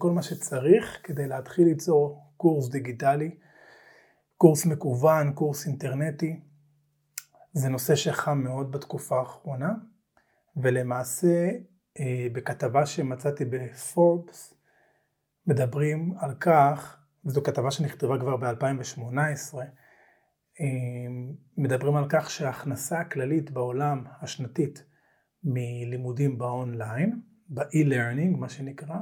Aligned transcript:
כל 0.00 0.10
מה 0.10 0.22
שצריך 0.22 1.00
כדי 1.02 1.28
להתחיל 1.28 1.64
ליצור 1.64 2.22
קורס 2.36 2.68
דיגיטלי, 2.68 3.30
קורס 4.36 4.66
מקוון, 4.66 5.32
קורס 5.32 5.66
אינטרנטי. 5.66 6.40
זה 7.52 7.68
נושא 7.68 7.94
שחם 7.94 8.38
מאוד 8.38 8.72
בתקופה 8.72 9.18
האחרונה, 9.18 9.72
ולמעשה 10.56 11.50
אה, 12.00 12.26
בכתבה 12.32 12.86
שמצאתי 12.86 13.44
בפורבס 13.44 14.54
מדברים 15.46 16.14
על 16.18 16.34
כך, 16.34 16.98
וזו 17.24 17.42
כתבה 17.42 17.70
שנכתבה 17.70 18.18
כבר 18.20 18.36
ב-2018, 18.36 19.56
אה, 20.60 20.66
מדברים 21.56 21.96
על 21.96 22.06
כך 22.08 22.30
שההכנסה 22.30 23.00
הכללית 23.00 23.50
בעולם 23.50 24.04
השנתית 24.20 24.84
מלימודים 25.44 26.38
באונליין, 26.38 27.20
ב-e-learning 27.48 28.36
מה 28.36 28.48
שנקרא, 28.48 28.96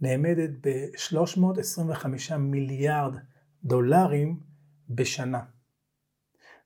נאמדת 0.00 0.50
ב-325 0.60 2.36
מיליארד 2.36 3.14
דולרים 3.64 4.40
בשנה. 4.90 5.40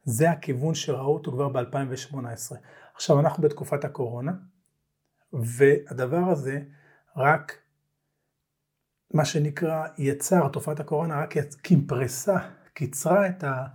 זה 0.05 0.31
הכיוון 0.31 0.75
שראו 0.75 1.15
אותו 1.15 1.33
כבר 1.33 1.49
ב-2018. 1.49 2.57
עכשיו 2.95 3.21
אנחנו 3.21 3.43
בתקופת 3.43 3.85
הקורונה, 3.85 4.33
והדבר 5.33 6.25
הזה 6.31 6.61
רק 7.17 7.59
מה 9.15 9.25
שנקרא 9.25 9.87
יצר, 9.99 10.49
תופעת 10.49 10.81
הקורונה 10.81 11.23
רק 11.23 11.35
קימפרסה, 11.63 12.37
קיצרה 12.75 13.29
את, 13.29 13.45
ה, 13.45 13.67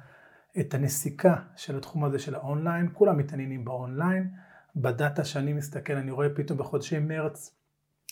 את 0.60 0.74
הנסיקה 0.74 1.36
של 1.56 1.78
התחום 1.78 2.04
הזה 2.04 2.20
של 2.20 2.36
האונליין, 2.36 2.90
כולם 2.94 3.18
מתעניינים 3.18 3.66
ב 3.66 3.74
online, 3.74 4.32
ב 4.76 4.86
data 4.86 5.26
שאני 5.26 5.54
מסתכל 5.54 5.94
אני 5.94 6.12
רואה 6.12 6.30
פתאום 6.36 6.60
בחודשי 6.60 7.00
מרץ 7.00 7.56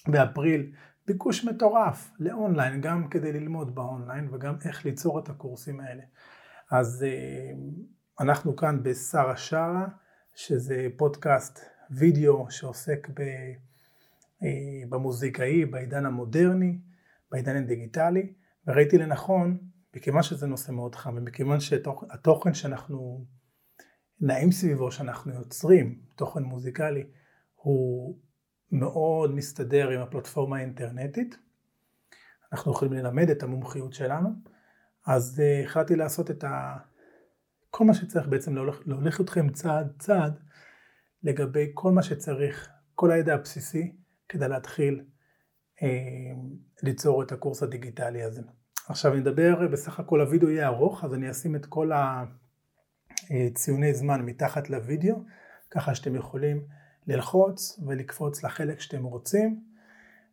ואפריל 0.07 0.71
ביקוש 1.07 1.45
מטורף 1.45 2.11
לאונליין, 2.19 2.81
גם 2.81 3.07
כדי 3.07 3.33
ללמוד 3.33 3.75
באונליין 3.75 4.29
וגם 4.33 4.55
איך 4.65 4.85
ליצור 4.85 5.19
את 5.19 5.29
הקורסים 5.29 5.79
האלה. 5.79 6.03
אז 6.71 7.03
אה, 7.03 7.51
אנחנו 8.19 8.55
כאן 8.55 8.83
בשרה 8.83 9.37
שרה, 9.37 9.87
שזה 10.35 10.87
פודקאסט 10.97 11.59
וידאו 11.91 12.51
שעוסק 12.51 13.07
אה, 13.19 14.87
במוזיקאי, 14.89 15.65
בעידן 15.65 16.05
המודרני, 16.05 16.79
בעידן 17.31 17.55
הדיגיטלי, 17.55 18.33
וראיתי 18.67 18.97
לנכון, 18.97 19.57
מכיוון 19.95 20.23
שזה 20.23 20.47
נושא 20.47 20.71
מאוד 20.71 20.95
חם, 20.95 21.15
ומכיוון 21.17 21.59
שהתוכן 21.59 22.53
שאנחנו 22.53 23.25
נעים 24.21 24.51
סביבו, 24.51 24.91
שאנחנו 24.91 25.33
יוצרים, 25.33 25.99
תוכן 26.15 26.43
מוזיקלי, 26.43 27.03
הוא 27.55 28.17
מאוד 28.71 29.35
מסתדר 29.35 29.89
עם 29.89 30.01
הפלטפורמה 30.01 30.57
האינטרנטית. 30.57 31.37
אנחנו 32.53 32.71
יכולים 32.71 32.93
ללמד 32.93 33.29
את 33.29 33.43
המומחיות 33.43 33.93
שלנו, 33.93 34.29
אז 35.05 35.41
uh, 35.41 35.65
החלטתי 35.65 35.95
לעשות 35.95 36.31
את 36.31 36.43
ה... 36.43 36.77
כל 37.69 37.85
מה 37.85 37.93
שצריך 37.93 38.27
בעצם 38.27 38.55
להוליך, 38.55 38.81
להוליך 38.85 39.21
אתכם 39.21 39.49
צעד 39.49 39.93
צעד 39.99 40.39
לגבי 41.23 41.71
כל 41.73 41.91
מה 41.91 42.03
שצריך, 42.03 42.69
כל 42.95 43.11
הידע 43.11 43.33
הבסיסי 43.33 43.95
כדי 44.29 44.47
להתחיל 44.47 45.05
אה, 45.83 45.87
ליצור 46.83 47.23
את 47.23 47.31
הקורס 47.31 47.63
הדיגיטלי 47.63 48.23
הזה. 48.23 48.41
עכשיו 48.87 49.13
אני 49.13 49.21
אדבר, 49.21 49.67
בסך 49.71 49.99
הכל 49.99 50.21
הוידאו 50.21 50.49
יהיה 50.49 50.67
ארוך, 50.67 51.03
אז 51.03 51.13
אני 51.13 51.31
אשים 51.31 51.55
את 51.55 51.65
כל 51.65 51.91
הציוני 53.29 53.93
זמן 53.93 54.21
מתחת 54.21 54.69
לוידאו, 54.69 55.15
ככה 55.71 55.95
שאתם 55.95 56.15
יכולים 56.15 56.65
ללחוץ 57.07 57.79
ולקפוץ 57.87 58.43
לחלק 58.43 58.79
שאתם 58.79 59.03
רוצים, 59.03 59.63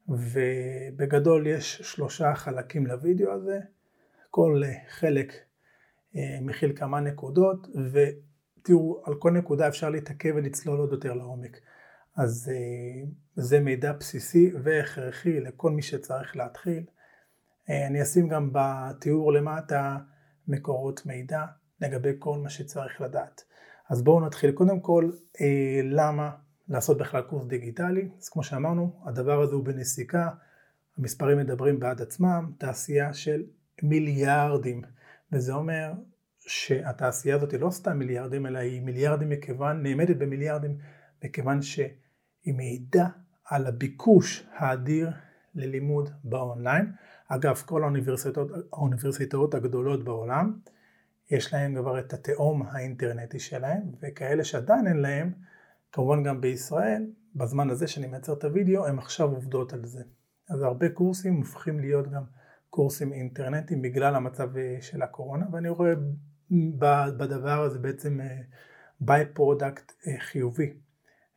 ובגדול 0.09 1.47
יש 1.47 1.77
שלושה 1.83 2.35
חלקים 2.35 2.87
לוידאו 2.87 3.33
הזה, 3.33 3.59
כל 4.31 4.63
חלק 4.89 5.33
אה, 6.17 6.39
מכיל 6.41 6.73
כמה 6.77 7.01
נקודות, 7.01 7.67
ותראו, 7.93 9.03
על 9.05 9.15
כל 9.15 9.31
נקודה 9.31 9.69
אפשר 9.69 9.91
להתעכב 9.91 10.33
ולצלול 10.37 10.81
עוד 10.81 10.93
יותר 10.93 11.15
לעומק. 11.15 11.61
אז 12.17 12.51
אה, 12.55 13.11
זה 13.37 13.61
מידע 13.61 13.93
בסיסי 13.93 14.53
והכרחי 14.63 15.41
לכל 15.41 15.71
מי 15.71 15.83
שצריך 15.83 16.37
להתחיל. 16.37 16.85
אה, 17.71 17.87
אני 17.87 18.03
אשים 18.03 18.29
גם 18.29 18.51
בתיאור 18.53 19.33
למטה 19.33 19.99
מקורות 20.49 21.07
מידע 21.07 21.45
לגבי 21.81 22.13
כל 22.19 22.39
מה 22.39 22.51
שצריך 22.51 23.01
לדעת. 23.01 23.45
אז 23.91 24.03
בואו 24.03 24.27
נתחיל. 24.27 24.53
קודם 24.53 24.81
כל, 24.81 25.11
למה 25.85 26.31
לעשות 26.69 26.99
בכלל 26.99 27.23
קורס 27.23 27.47
דיגיטלי? 27.47 28.09
אז 28.19 28.29
כמו 28.29 28.43
שאמרנו, 28.43 29.01
הדבר 29.05 29.43
הזה 29.43 29.55
הוא 29.55 29.65
בנסיקה, 29.65 30.29
המספרים 30.99 31.39
מדברים 31.39 31.81
בעד 31.81 32.03
עצמם, 32.03 32.53
תעשייה 32.59 33.13
של 33.13 33.45
מיליארדים, 33.83 34.83
וזה 35.33 35.53
אומר 35.53 35.93
שהתעשייה 36.39 37.37
הזאת 37.37 37.53
היא 37.53 37.61
לא 37.61 37.71
סתם 37.71 37.99
מיליארדים, 37.99 38.47
אלא 38.47 38.59
היא 38.59 38.83
מיליארדים 38.83 39.29
מכיוון, 39.29 39.83
נאמדת 39.83 40.17
במיליארדים, 40.17 40.77
מכיוון 41.25 41.63
שהיא 41.63 42.55
מעידה 42.55 43.07
על 43.45 43.67
הביקוש 43.67 44.47
האדיר 44.57 45.11
ללימוד 45.55 46.11
באונליין. 46.25 46.93
אגב, 47.29 47.63
כל 47.67 47.83
האוניברסיטאות, 47.83 48.51
האוניברסיטאות 48.73 49.55
הגדולות 49.55 50.05
בעולם, 50.05 50.59
יש 51.31 51.53
להם 51.53 51.75
כבר 51.75 51.99
את 51.99 52.13
התאום 52.13 52.63
האינטרנטי 52.63 53.39
שלהם, 53.39 53.83
וכאלה 54.03 54.45
שעדיין 54.45 54.87
אין 54.87 54.97
להם, 54.97 55.33
כמובן 55.93 56.23
גם 56.23 56.41
בישראל, 56.41 57.07
בזמן 57.35 57.71
הזה 57.71 57.87
שאני 57.87 58.07
מייצר 58.07 58.33
את 58.33 58.45
הוידאו, 58.45 58.87
הם 58.87 58.99
עכשיו 58.99 59.29
עובדות 59.29 59.73
על 59.73 59.85
זה. 59.85 60.03
אז 60.51 60.63
הרבה 60.63 60.89
קורסים 60.89 61.37
הופכים 61.37 61.81
להיות 61.81 62.11
גם 62.11 62.23
קורסים 62.71 63.13
אינטרנטיים 63.13 63.83
בגלל 63.83 64.15
המצב 64.15 64.57
אה, 64.57 64.77
של 64.81 65.03
הקורונה, 65.03 65.47
ואני 65.53 65.69
רואה 65.69 65.93
בדבר 67.19 67.63
הזה 67.63 67.79
בעצם 67.79 68.21
by 69.01 69.21
אה, 69.21 69.27
product 69.35 69.93
אה, 70.07 70.21
חיובי 70.21 70.75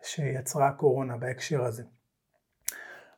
שיצרה 0.04 0.68
הקורונה 0.68 1.18
בהקשר 1.18 1.64
הזה. 1.64 1.84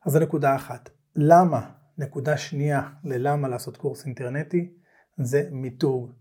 אז 0.06 0.12
זו 0.12 0.20
נקודה 0.20 0.56
אחת. 0.56 0.90
למה? 1.16 1.72
נקודה 1.98 2.38
שנייה 2.38 2.90
ללמה 3.04 3.48
לעשות 3.48 3.78
קורס 3.78 4.06
אינטרנטי 4.06 4.74
זה 5.18 5.50
מיתוג. 5.52 6.12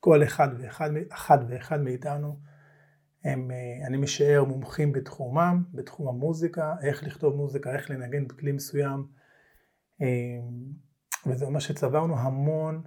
כל 0.00 0.22
אחד 0.22 0.48
ואחד, 0.58 0.90
אחד 1.12 1.38
ואחד 1.48 1.80
מאיתנו 1.80 2.36
הם, 3.24 3.50
אני 3.86 3.96
משער, 3.96 4.44
מומחים 4.44 4.92
בתחומם, 4.92 5.64
בתחום 5.72 6.08
המוזיקה, 6.08 6.74
איך 6.82 7.02
לכתוב 7.02 7.36
מוזיקה, 7.36 7.72
איך 7.72 7.90
לנגן 7.90 8.28
בכלי 8.28 8.52
מסוים, 8.52 9.06
אמ, 10.00 10.72
וזה 11.26 11.44
אומר 11.44 11.58
שצברנו 11.58 12.18
המון 12.18 12.82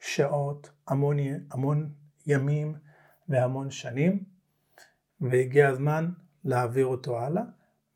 שעות, 0.00 0.70
המון, 0.88 1.16
המון 1.50 1.92
ימים 2.26 2.74
והמון 3.28 3.70
שנים, 3.70 4.24
והגיע 5.20 5.68
הזמן 5.68 6.10
להעביר 6.44 6.86
אותו 6.86 7.20
הלאה, 7.20 7.42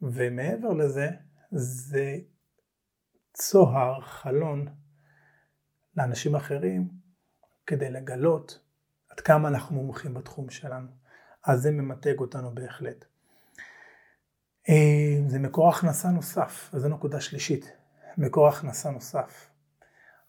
ומעבר 0.03 0.73
לזה, 0.73 1.09
זה 1.51 2.17
צוהר, 3.33 4.01
חלון, 4.01 4.67
לאנשים 5.97 6.35
אחרים, 6.35 6.89
כדי 7.67 7.91
לגלות 7.91 8.61
עד 9.09 9.21
כמה 9.21 9.49
אנחנו 9.49 9.77
מומחים 9.77 10.15
בתחום 10.15 10.51
שלנו. 10.51 11.06
אז 11.47 11.63
זה 11.63 11.71
ממתג 11.71 12.19
אותנו 12.19 12.55
בהחלט. 12.55 13.05
אמ, 14.69 15.29
זה 15.29 15.39
מקור 15.39 15.69
הכנסה 15.69 16.11
נוסף, 16.11 16.71
וזו 16.75 16.89
נקודה 16.89 17.21
שלישית. 17.21 17.73
מקור 18.19 18.49
הכנסה 18.49 18.91
נוסף. 18.91 19.51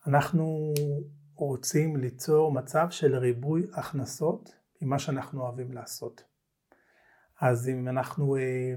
אנחנו 0.07 0.73
רוצים 1.35 1.97
ליצור 1.97 2.51
מצב 2.51 2.87
של 2.89 3.15
ריבוי 3.15 3.67
הכנסות 3.73 4.55
ממה 4.81 4.99
שאנחנו 4.99 5.41
אוהבים 5.41 5.71
לעשות. 5.71 6.23
אז 7.41 7.69
אם 7.69 7.87
אנחנו 7.87 8.35
אה, 8.37 8.73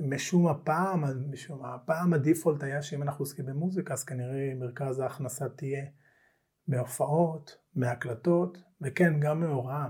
משום 0.00 0.48
הפעם, 0.48 1.04
משום 1.30 1.64
הפעם 1.64 2.14
הדיפולט 2.14 2.62
היה 2.62 2.82
שאם 2.82 3.02
אנחנו 3.02 3.22
עוסקים 3.22 3.46
במוזיקה 3.46 3.94
אז 3.94 4.04
כנראה 4.04 4.52
מרכז 4.56 4.98
ההכנסה 4.98 5.48
תהיה 5.48 5.84
מהופעות, 6.68 7.58
מהקלטות 7.74 8.58
וכן 8.80 9.20
גם 9.20 9.40
מהוראה. 9.40 9.88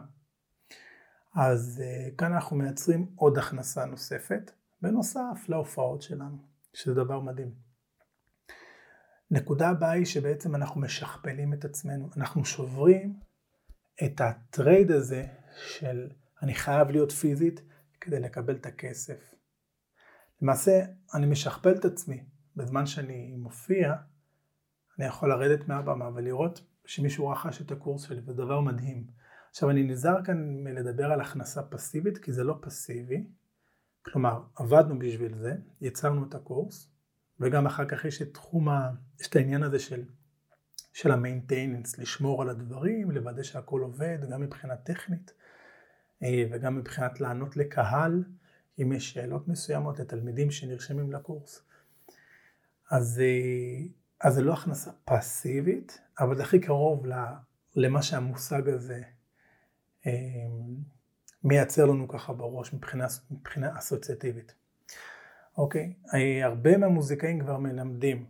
אז 1.40 1.82
אה, 1.84 2.10
כאן 2.18 2.32
אנחנו 2.32 2.56
מייצרים 2.56 3.06
עוד 3.16 3.38
הכנסה 3.38 3.84
נוספת 3.84 4.50
בנוסף 4.82 5.48
להופעות 5.48 6.02
שלנו, 6.02 6.36
שזה 6.72 6.94
דבר 6.94 7.20
מדהים. 7.20 7.54
נקודה 9.30 9.68
הבאה 9.68 9.90
היא 9.90 10.04
שבעצם 10.04 10.54
אנחנו 10.54 10.80
משכפלים 10.80 11.52
את 11.52 11.64
עצמנו, 11.64 12.10
אנחנו 12.16 12.44
שוברים 12.44 13.20
את 14.04 14.20
הטרייד 14.20 14.90
הזה 14.90 15.26
של 15.56 16.10
אני 16.42 16.54
חייב 16.54 16.90
להיות 16.90 17.12
פיזית 17.12 17.60
כדי 18.00 18.20
לקבל 18.20 18.56
את 18.56 18.66
הכסף. 18.66 19.34
למעשה 20.42 20.84
אני 21.14 21.26
משכפל 21.26 21.72
את 21.72 21.84
עצמי 21.84 22.24
בזמן 22.56 22.86
שאני 22.86 23.36
מופיע, 23.36 23.94
אני 24.98 25.06
יכול 25.06 25.28
לרדת 25.28 25.68
מהבמה 25.68 26.08
ולראות 26.14 26.60
שמישהו 26.84 27.28
רכש 27.28 27.62
את 27.62 27.70
הקורס 27.70 28.02
שלי, 28.02 28.20
וזה 28.20 28.32
דבר 28.32 28.60
מדהים. 28.60 29.17
עכשיו 29.50 29.70
אני 29.70 29.82
נזהר 29.82 30.24
כאן 30.24 30.64
מלדבר 30.64 31.12
על 31.12 31.20
הכנסה 31.20 31.62
פסיבית 31.62 32.18
כי 32.18 32.32
זה 32.32 32.44
לא 32.44 32.58
פסיבי, 32.60 33.24
כלומר 34.02 34.42
עבדנו 34.54 34.98
בשביל 34.98 35.38
זה, 35.38 35.54
יצרנו 35.80 36.24
את 36.28 36.34
הקורס, 36.34 36.90
וגם 37.40 37.66
אחר 37.66 37.84
כך 37.88 38.04
יש 38.04 38.22
את 38.22 38.34
תחום, 38.34 38.68
ה... 38.68 38.90
יש 39.20 39.28
את 39.28 39.36
העניין 39.36 39.62
הזה 39.62 39.78
של, 39.78 40.04
של 40.92 41.10
ה 41.10 41.17
maintenance, 41.17 41.98
לשמור 41.98 42.42
על 42.42 42.48
הדברים, 42.48 43.10
לוודא 43.10 43.42
שהכל 43.42 43.80
עובד, 43.80 44.18
גם 44.30 44.40
מבחינה 44.40 44.76
טכנית 44.76 45.32
אה, 46.22 46.44
וגם 46.50 46.76
מבחינת 46.76 47.20
לענות 47.20 47.56
לקהל, 47.56 48.24
אם 48.82 48.92
יש 48.92 49.12
שאלות 49.12 49.48
מסוימות 49.48 50.00
לתלמידים 50.00 50.50
שנרשמים 50.50 51.12
לקורס. 51.12 51.62
אז, 52.90 53.20
אה, 53.20 53.86
אז 54.20 54.34
זה 54.34 54.42
לא 54.42 54.52
הכנסה 54.52 54.90
פסיבית, 55.04 56.00
אבל 56.20 56.36
זה 56.36 56.42
הכי 56.42 56.60
קרוב 56.60 57.06
למה 57.76 58.02
שהמושג 58.02 58.68
הזה 58.68 59.02
מייצר 61.44 61.84
לנו 61.84 62.08
ככה 62.08 62.32
בראש 62.32 62.74
מבחינה, 62.74 63.06
מבחינה 63.30 63.78
אסוציאטיבית. 63.78 64.54
אוקיי? 65.58 65.94
הרבה 66.42 66.78
מהמוזיקאים 66.78 67.40
כבר 67.40 67.58
מלמדים. 67.58 68.26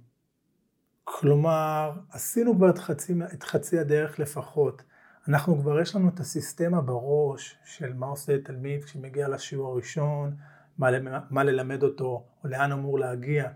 כלומר, 1.04 1.92
עשינו 2.10 2.54
כבר 2.56 2.70
את 2.70 2.78
חצי, 2.78 3.14
את 3.34 3.42
חצי 3.42 3.78
הדרך 3.78 4.18
לפחות. 4.18 4.82
אנחנו 5.28 5.58
כבר 5.60 5.80
יש 5.80 5.96
לנו 5.96 6.08
את 6.08 6.20
הסיסטמה 6.20 6.80
בראש 6.80 7.58
של 7.64 7.94
מה 7.94 8.06
עושה 8.06 8.42
תלמיד 8.44 8.84
כשמגיע 8.84 9.28
לשיעור 9.28 9.72
הראשון, 9.72 10.36
מה, 10.78 10.88
מה 11.30 11.44
ללמד 11.44 11.82
אותו, 11.82 12.26
או 12.44 12.48
לאן 12.48 12.72
אמור 12.72 12.98
להגיע 12.98 13.48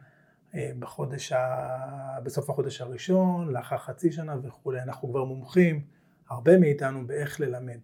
אה, 0.55 0.70
בחודש 0.79 1.32
ה... 1.32 1.79
בסוף 2.23 2.50
החודש 2.50 2.81
הראשון, 2.81 3.49
לאחר 3.53 3.79
חצי 3.79 4.12
שנה 4.12 4.37
וכולי. 4.43 4.82
אנחנו 4.82 5.09
כבר 5.11 5.25
מומחים, 5.25 5.85
הרבה 6.29 6.59
מאיתנו, 6.59 7.06
באיך 7.06 7.41
ללמד. 7.41 7.79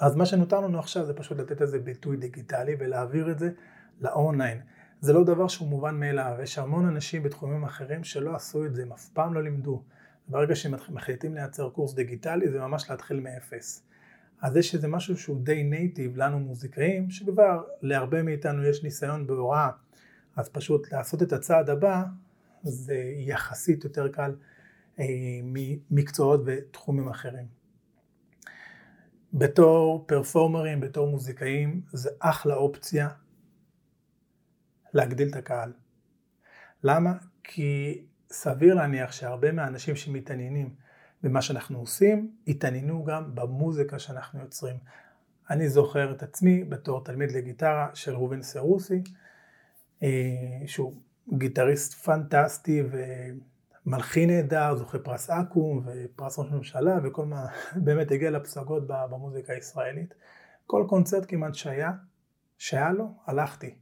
אז 0.00 0.16
מה 0.16 0.26
שנותר 0.26 0.60
לנו 0.60 0.78
עכשיו 0.78 1.06
זה 1.06 1.14
פשוט 1.14 1.38
לתת 1.38 1.62
איזה 1.62 1.78
ביטוי 1.78 2.16
דיגיטלי 2.16 2.76
ולהעביר 2.78 3.30
את 3.30 3.38
זה 3.38 3.50
לאונליין. 4.00 4.60
זה 5.00 5.12
לא 5.12 5.24
דבר 5.24 5.48
שהוא 5.48 5.68
מובן 5.68 6.00
מאליו, 6.00 6.36
יש 6.42 6.58
המון 6.58 6.86
אנשים 6.86 7.22
בתחומים 7.22 7.64
אחרים 7.64 8.04
שלא 8.04 8.34
עשו 8.34 8.66
את 8.66 8.74
זה, 8.74 8.82
הם 8.82 8.92
אף 8.92 9.08
פעם 9.08 9.34
לא 9.34 9.42
לימדו. 9.42 9.82
ברגע 10.28 10.54
שהם 10.54 10.74
מחליטים 10.88 11.34
לייצר 11.34 11.70
קורס 11.70 11.94
דיגיטלי 11.94 12.48
זה 12.48 12.60
ממש 12.60 12.90
להתחיל 12.90 13.20
מאפס. 13.20 13.82
אז 14.42 14.56
יש 14.56 14.74
איזה 14.74 14.88
משהו 14.88 15.16
שהוא 15.16 15.40
די 15.40 15.62
native 15.62 16.16
לנו 16.16 16.38
מוזיקאים, 16.38 17.10
שכבר 17.10 17.62
להרבה 17.82 18.22
מאיתנו 18.22 18.64
יש 18.64 18.82
ניסיון 18.82 19.26
בהוראה, 19.26 19.70
אז 20.36 20.48
פשוט 20.48 20.92
לעשות 20.92 21.22
את 21.22 21.32
הצעד 21.32 21.70
הבא 21.70 22.02
זה 22.62 23.12
יחסית 23.16 23.84
יותר 23.84 24.08
קל 24.08 24.34
אה, 24.98 25.04
ממקצועות 25.42 26.40
ותחומים 26.44 27.08
אחרים. 27.08 27.63
בתור 29.34 30.04
פרפורמרים, 30.08 30.80
בתור 30.80 31.08
מוזיקאים, 31.08 31.80
זה 31.92 32.10
אחלה 32.20 32.54
אופציה 32.54 33.08
להגדיל 34.92 35.28
את 35.28 35.36
הקהל. 35.36 35.72
למה? 36.84 37.12
כי 37.44 38.02
סביר 38.30 38.74
להניח 38.74 39.12
שהרבה 39.12 39.52
מהאנשים 39.52 39.96
שמתעניינים 39.96 40.74
במה 41.22 41.42
שאנחנו 41.42 41.78
עושים, 41.78 42.30
התעניינו 42.48 43.04
גם 43.04 43.34
במוזיקה 43.34 43.98
שאנחנו 43.98 44.40
יוצרים. 44.40 44.76
אני 45.50 45.68
זוכר 45.68 46.12
את 46.12 46.22
עצמי 46.22 46.64
בתור 46.64 47.04
תלמיד 47.04 47.32
לגיטרה 47.32 47.88
של 47.94 48.14
ראובן 48.14 48.42
סרוסי, 48.42 49.02
אה, 50.02 50.08
שהוא 50.66 50.94
גיטריסט 51.32 51.94
פנטסטי 51.94 52.82
ומלחין 53.86 54.30
נהדר, 54.30 54.76
זוכה 54.76 54.98
פרס 54.98 55.30
אקו"ם 55.30 55.82
ופרס 55.84 56.38
ראש 56.38 56.50
ממשלה 56.50 56.98
וכל 57.04 57.26
מה, 57.26 57.46
באמת 57.84 58.10
הגיע 58.10 58.30
לפסגות 58.30 58.86
במוזיקה 58.86 59.52
הישראלית. 59.52 60.14
כל 60.66 60.84
קונצרט 60.88 61.24
כמעט 61.28 61.54
שהיה, 61.54 61.92
שהיה 62.58 62.92
לו, 62.92 63.14
הלכתי. 63.26 63.74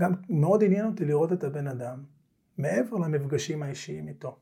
גם 0.00 0.12
מאוד 0.28 0.64
עניין 0.64 0.86
אותי 0.86 1.04
לראות 1.04 1.32
את 1.32 1.44
הבן 1.44 1.66
אדם, 1.66 2.04
מעבר 2.58 2.96
למפגשים 2.96 3.62
האישיים 3.62 4.08
איתו. 4.08 4.38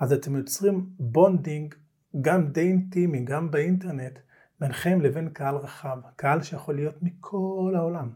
אז 0.00 0.12
אתם 0.12 0.36
יוצרים 0.36 0.86
bonding 0.98 1.74
גם 2.20 2.52
די 2.52 2.60
אינטימי, 2.60 3.24
גם 3.24 3.50
באינטרנט, 3.50 4.18
ביניכם 4.60 5.00
לבין 5.00 5.28
קהל 5.28 5.56
רחב, 5.56 5.98
קהל 6.16 6.42
שיכול 6.42 6.74
להיות 6.74 7.02
מכל 7.02 7.72
העולם, 7.76 8.10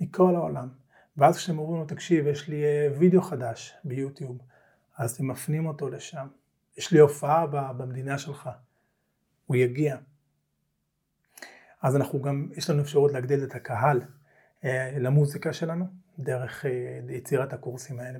מכל 0.00 0.34
העולם. 0.34 0.68
ואז 1.16 1.36
כשאתם 1.36 1.58
אומרים 1.58 1.80
לו, 1.80 1.86
תקשיב, 1.86 2.26
יש 2.26 2.48
לי 2.48 2.64
אה, 2.64 2.88
וידאו 2.98 3.22
חדש 3.22 3.74
ביוטיוב, 3.84 4.38
אז 4.98 5.12
אתם 5.12 5.26
מפנים 5.26 5.66
אותו 5.66 5.88
לשם. 5.88 6.26
יש 6.76 6.92
לי 6.92 6.98
הופעה 6.98 7.46
במדינה 7.72 8.18
שלך, 8.18 8.50
הוא 9.46 9.56
יגיע. 9.56 9.96
אז 11.82 11.96
אנחנו 11.96 12.22
גם, 12.22 12.48
יש 12.56 12.70
לנו 12.70 12.82
אפשרות 12.82 13.12
להגדיל 13.12 13.44
את 13.44 13.54
הקהל 13.54 14.00
אה, 14.64 14.98
למוזיקה 14.98 15.52
שלנו, 15.52 15.84
דרך 16.18 16.66
אה, 16.66 17.00
יצירת 17.08 17.52
הקורסים 17.52 18.00
האלה. 18.00 18.18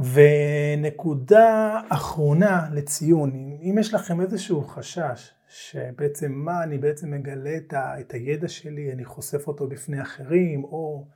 ונקודה 0.00 1.80
אחרונה 1.88 2.68
לציון, 2.72 3.30
אם 3.62 3.76
יש 3.80 3.94
לכם 3.94 4.20
איזשהו 4.20 4.64
חשש 4.64 5.34
שבעצם 5.48 6.32
מה 6.32 6.62
אני 6.62 6.78
בעצם 6.78 7.10
מגלה 7.10 7.56
את, 7.56 7.72
ה, 7.72 8.00
את 8.00 8.12
הידע 8.12 8.48
שלי, 8.48 8.92
אני 8.92 9.04
חושף 9.04 9.48
אותו 9.48 9.68
בפני 9.68 10.02
אחרים, 10.02 10.64
או 10.64 11.06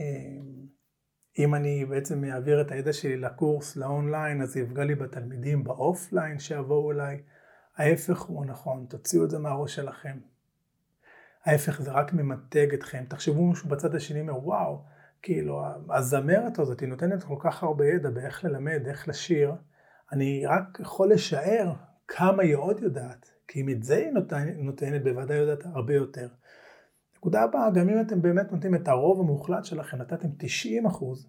אה, 0.00 0.06
אם 1.38 1.54
אני 1.54 1.84
בעצם 1.84 2.24
אעביר 2.24 2.60
את 2.60 2.70
הידע 2.70 2.92
שלי 2.92 3.16
לקורס, 3.16 3.76
לאונליין, 3.76 4.42
אז 4.42 4.52
זה 4.52 4.60
יפגע 4.60 4.84
לי 4.84 4.94
בתלמידים 4.94 5.64
באופליין 5.64 6.38
שיבואו 6.38 6.92
אליי. 6.92 7.22
ההפך 7.76 8.20
הוא 8.20 8.46
נכון, 8.46 8.86
תוציאו 8.88 9.24
את 9.24 9.30
זה 9.30 9.38
מהראש 9.38 9.74
שלכם. 9.74 10.18
ההפך 11.44 11.82
זה 11.82 11.92
רק 11.92 12.12
ממתג 12.12 12.74
אתכם. 12.74 13.04
תחשבו 13.08 13.50
משהו 13.50 13.68
בצד 13.68 13.94
השני 13.94 14.20
אומר 14.20 14.46
וואו, 14.46 14.84
כאילו 15.22 15.64
הזמרת 15.90 16.58
הזאת 16.58 16.80
היא 16.80 16.88
נותנת 16.88 17.22
כל 17.22 17.36
כך 17.40 17.62
הרבה 17.62 17.86
ידע 17.86 18.10
באיך 18.10 18.44
ללמד, 18.44 18.82
איך 18.86 19.08
לשיר, 19.08 19.52
אני 20.12 20.46
רק 20.46 20.80
יכול 20.80 21.12
לשער 21.12 21.72
כמה 22.08 22.42
היא 22.42 22.56
עוד 22.56 22.82
יודעת, 22.82 23.30
כי 23.48 23.60
אם 23.60 23.68
את 23.68 23.82
זה 23.82 23.96
היא 23.96 24.10
נותנת, 24.58 25.02
בוודאי 25.04 25.36
יודעת 25.36 25.66
הרבה 25.66 25.94
יותר. 25.94 26.28
נקודה 27.18 27.42
הבאה, 27.42 27.70
גם 27.70 27.88
אם 27.88 28.00
אתם 28.00 28.22
באמת 28.22 28.52
נותנים 28.52 28.74
את 28.74 28.88
הרוב 28.88 29.20
המוחלט 29.20 29.64
שלכם, 29.64 29.96
נתתם 29.96 30.28
90 30.38 30.86
אחוז, 30.86 31.28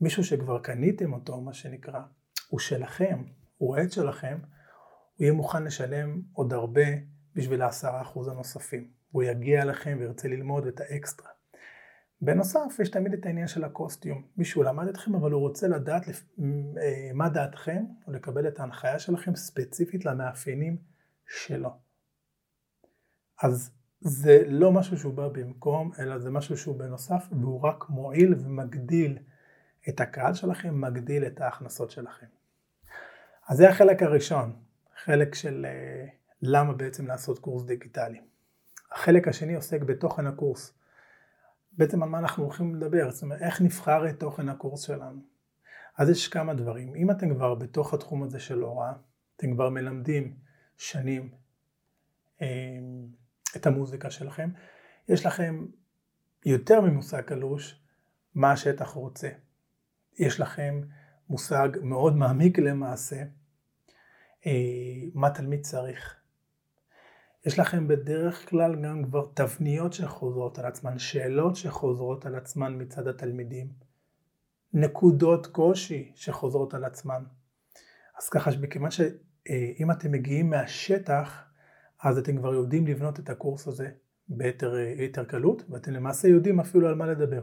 מישהו 0.00 0.24
שכבר 0.24 0.58
קניתם 0.58 1.12
אותו, 1.12 1.40
מה 1.40 1.52
שנקרא, 1.52 2.00
הוא 2.48 2.60
שלכם, 2.60 3.22
הוא 3.56 3.76
עד 3.76 3.92
שלכם, 3.92 4.38
הוא 5.16 5.24
יהיה 5.24 5.32
מוכן 5.32 5.64
לשלם 5.64 6.22
עוד 6.32 6.52
הרבה 6.52 6.86
בשביל 7.34 7.62
העשרה 7.62 8.02
אחוז 8.02 8.28
הנוספים. 8.28 8.90
והוא 9.12 9.22
יגיע 9.22 9.62
אליכם 9.62 9.96
וירצה 10.00 10.28
ללמוד 10.28 10.66
את 10.66 10.80
האקסטרה. 10.80 11.28
בנוסף, 12.20 12.78
יש 12.82 12.88
תמיד 12.88 13.12
את 13.12 13.26
העניין 13.26 13.46
של 13.46 13.64
הקוסטיום. 13.64 14.26
מישהו 14.36 14.62
למד 14.62 14.88
אתכם, 14.88 15.14
אבל 15.14 15.32
הוא 15.32 15.40
רוצה 15.40 15.68
לדעת 15.68 16.08
לפ... 16.08 16.24
אה, 16.82 17.10
מה 17.14 17.28
דעתכם, 17.28 17.84
או 18.06 18.12
לקבל 18.12 18.48
את 18.48 18.60
ההנחיה 18.60 18.98
שלכם 18.98 19.36
ספציפית 19.36 20.04
למאפיינים 20.04 20.76
שלו. 21.26 21.70
אז 23.42 23.79
זה 24.00 24.42
לא 24.46 24.72
משהו 24.72 24.98
שהוא 24.98 25.14
בא 25.14 25.28
במקום, 25.28 25.90
אלא 25.98 26.18
זה 26.18 26.30
משהו 26.30 26.56
שהוא 26.56 26.78
בנוסף, 26.78 27.28
והוא 27.40 27.60
רק 27.62 27.88
מועיל 27.88 28.34
ומגדיל 28.38 29.18
את 29.88 30.00
הקהל 30.00 30.34
שלכם, 30.34 30.80
מגדיל 30.80 31.26
את 31.26 31.40
ההכנסות 31.40 31.90
שלכם. 31.90 32.26
אז 33.48 33.56
זה 33.56 33.68
החלק 33.68 34.02
הראשון, 34.02 34.56
חלק 35.04 35.34
של 35.34 35.66
אה, 35.68 36.06
למה 36.42 36.72
בעצם 36.72 37.06
לעשות 37.06 37.38
קורס 37.38 37.64
דיגיטלי. 37.64 38.20
החלק 38.92 39.28
השני 39.28 39.54
עוסק 39.54 39.82
בתוכן 39.82 40.26
הקורס. 40.26 40.74
בעצם 41.72 42.02
על 42.02 42.08
מה 42.08 42.18
אנחנו 42.18 42.44
הולכים 42.44 42.74
לדבר, 42.74 43.10
זאת 43.10 43.22
אומרת 43.22 43.42
איך 43.42 43.60
נבחר 43.60 44.08
את 44.08 44.20
תוכן 44.20 44.48
הקורס 44.48 44.80
שלנו. 44.80 45.20
אז 45.98 46.10
יש 46.10 46.28
כמה 46.28 46.54
דברים. 46.54 46.94
אם 46.94 47.10
אתם 47.10 47.34
כבר 47.34 47.54
בתוך 47.54 47.94
התחום 47.94 48.22
הזה 48.22 48.40
של 48.40 48.60
הוראה, 48.60 48.92
אתם 49.36 49.54
כבר 49.54 49.68
מלמדים 49.68 50.34
שנים 50.76 51.30
אה, 52.42 52.46
את 53.56 53.66
המוזיקה 53.66 54.10
שלכם, 54.10 54.50
יש 55.08 55.26
לכם 55.26 55.66
יותר 56.46 56.80
ממושג 56.80 57.20
קלוש 57.20 57.82
מה 58.34 58.52
השטח 58.52 58.88
רוצה. 58.88 59.28
יש 60.18 60.40
לכם 60.40 60.80
מושג 61.28 61.68
מאוד 61.82 62.16
מעמיק 62.16 62.58
למעשה 62.58 63.22
אה, 64.46 64.52
מה 65.14 65.30
תלמיד 65.30 65.60
צריך. 65.60 66.16
יש 67.46 67.58
לכם 67.58 67.88
בדרך 67.88 68.48
כלל 68.48 68.82
גם 68.84 69.04
כבר 69.04 69.26
תבניות 69.34 69.92
שחוזרות 69.92 70.58
על 70.58 70.66
עצמן, 70.66 70.98
שאלות 70.98 71.56
שחוזרות 71.56 72.26
על 72.26 72.34
עצמן 72.34 72.82
מצד 72.82 73.06
התלמידים, 73.06 73.72
נקודות 74.72 75.46
קושי 75.46 76.12
שחוזרות 76.14 76.74
על 76.74 76.84
עצמן. 76.84 77.24
אז 78.18 78.28
ככה 78.28 78.52
שמכיוון 78.52 78.90
שאם 78.90 79.90
אתם 79.90 80.12
מגיעים 80.12 80.50
מהשטח, 80.50 81.49
אז 82.02 82.18
אתם 82.18 82.36
כבר 82.36 82.54
יודעים 82.54 82.86
לבנות 82.86 83.20
את 83.20 83.30
הקורס 83.30 83.68
הזה 83.68 83.88
ביתר 84.28 85.24
קלות, 85.28 85.62
ואתם 85.70 85.92
למעשה 85.92 86.28
יודעים 86.28 86.60
אפילו 86.60 86.88
על 86.88 86.94
מה 86.94 87.06
לדבר. 87.06 87.42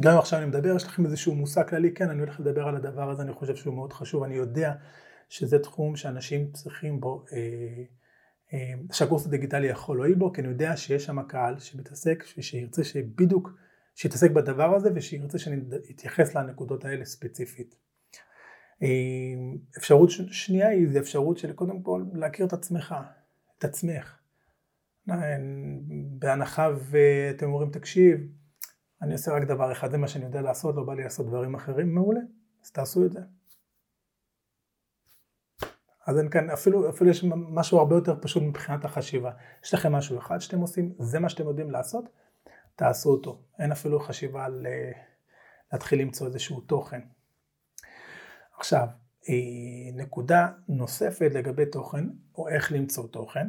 גם 0.00 0.12
אם 0.12 0.18
עכשיו 0.18 0.38
אני 0.38 0.46
מדבר, 0.46 0.76
יש 0.76 0.84
לכם 0.84 1.04
איזשהו 1.04 1.34
מושג 1.34 1.68
כללי, 1.68 1.94
כן, 1.94 2.10
אני 2.10 2.20
הולך 2.20 2.40
לדבר 2.40 2.68
על 2.68 2.76
הדבר 2.76 3.10
הזה, 3.10 3.22
אני 3.22 3.32
חושב 3.32 3.56
שהוא 3.56 3.74
מאוד 3.74 3.92
חשוב, 3.92 4.22
אני 4.22 4.34
יודע 4.34 4.72
שזה 5.28 5.58
תחום 5.58 5.96
שאנשים 5.96 6.50
צריכים 6.52 7.00
בו 7.00 7.24
אה, 7.32 7.84
שהקורס 8.92 9.26
הדיגיטלי 9.26 9.66
יכול 9.66 9.96
להועיל 9.96 10.14
בו, 10.14 10.32
כי 10.32 10.40
אני 10.40 10.48
יודע 10.48 10.76
שיש 10.76 11.04
שם 11.04 11.22
קהל 11.22 11.58
שמתעסק, 11.58 12.24
שירצה 12.40 12.84
שבדיוק, 12.84 13.50
שיתעסק 13.94 14.30
בדבר 14.30 14.74
הזה 14.74 14.90
ושירצה 14.94 15.38
שאני 15.38 15.60
אתייחס 15.90 16.34
לנקודות 16.34 16.84
האלה 16.84 17.04
ספציפית. 17.04 17.74
אה, 18.82 18.88
אפשרות 19.78 20.10
שנייה 20.10 20.68
היא, 20.68 20.88
זה 20.88 20.98
אפשרות 20.98 21.38
של 21.38 21.52
קודם 21.52 21.82
כל 21.82 22.04
להכיר 22.12 22.46
את 22.46 22.52
עצמך, 22.52 22.94
את 23.58 23.64
עצמך. 23.64 24.18
אה, 25.10 25.36
בהנחה 26.18 26.68
ואתם 26.90 27.46
אומרים, 27.46 27.70
תקשיב, 27.70 28.20
אני 29.02 29.12
עושה 29.12 29.32
רק 29.32 29.42
דבר 29.42 29.72
אחד, 29.72 29.90
זה 29.90 29.98
מה 29.98 30.08
שאני 30.08 30.24
יודע 30.24 30.40
לעשות, 30.40 30.76
לא 30.76 30.84
בא 30.84 30.94
לי 30.94 31.02
לעשות 31.02 31.26
דברים 31.26 31.54
אחרים, 31.54 31.94
מעולה, 31.94 32.20
אז 32.64 32.70
תעשו 32.70 33.06
את 33.06 33.12
זה. 33.12 33.20
אז 36.06 36.18
אין 36.18 36.30
כאן, 36.30 36.50
אפילו, 36.50 36.90
אפילו 36.90 37.10
יש 37.10 37.24
משהו 37.36 37.78
הרבה 37.78 37.94
יותר 37.94 38.14
פשוט 38.20 38.42
מבחינת 38.42 38.84
החשיבה. 38.84 39.30
יש 39.64 39.74
לכם 39.74 39.92
משהו 39.92 40.18
אחד 40.18 40.38
שאתם 40.38 40.58
עושים, 40.58 40.94
זה 40.98 41.18
מה 41.18 41.28
שאתם 41.28 41.44
יודעים 41.46 41.70
לעשות, 41.70 42.08
תעשו 42.76 43.10
אותו. 43.10 43.42
אין 43.58 43.72
אפילו 43.72 44.00
חשיבה 44.00 44.44
על 44.44 44.66
להתחיל 45.72 46.00
למצוא 46.00 46.26
איזשהו 46.26 46.60
תוכן. 46.60 47.00
עכשיו, 48.58 48.86
אה, 48.86 49.07
נקודה 49.94 50.48
נוספת 50.68 51.30
לגבי 51.34 51.66
תוכן, 51.66 52.04
או 52.34 52.48
איך 52.48 52.72
למצוא 52.72 53.08
תוכן. 53.08 53.48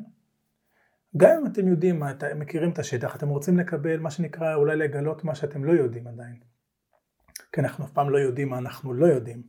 גם 1.18 1.30
אם 1.40 1.46
אתם 1.46 1.68
יודעים, 1.68 2.04
אתם 2.04 2.40
מכירים 2.40 2.72
את 2.72 2.80
השטח, 2.80 3.16
אתם 3.16 3.30
רוצים 3.30 3.58
לקבל 3.58 4.00
מה 4.00 4.12
שנקרא, 4.12 4.56
אולי 4.56 4.76
לגלות 4.78 5.24
מה 5.24 5.36
שאתם 5.36 5.64
לא 5.64 5.72
יודעים 5.72 6.08
עדיין. 6.08 6.40
כי 7.52 7.62
אנחנו 7.62 7.86
אף 7.86 7.92
פעם 7.92 8.10
לא 8.10 8.18
יודעים 8.18 8.50
מה 8.50 8.58
אנחנו 8.58 8.94
לא 8.94 9.06
יודעים. 9.06 9.44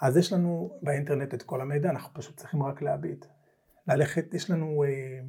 אז 0.00 0.16
יש 0.16 0.32
לנו 0.32 0.78
באינטרנט 0.82 1.34
את 1.34 1.42
כל 1.42 1.60
המידע, 1.60 1.90
אנחנו 1.90 2.14
פשוט 2.14 2.36
צריכים 2.36 2.62
רק 2.62 2.82
להביט. 2.82 3.26
ללכת, 3.88 4.34
יש 4.34 4.50
לנו 4.50 4.84
אה, 4.84 5.20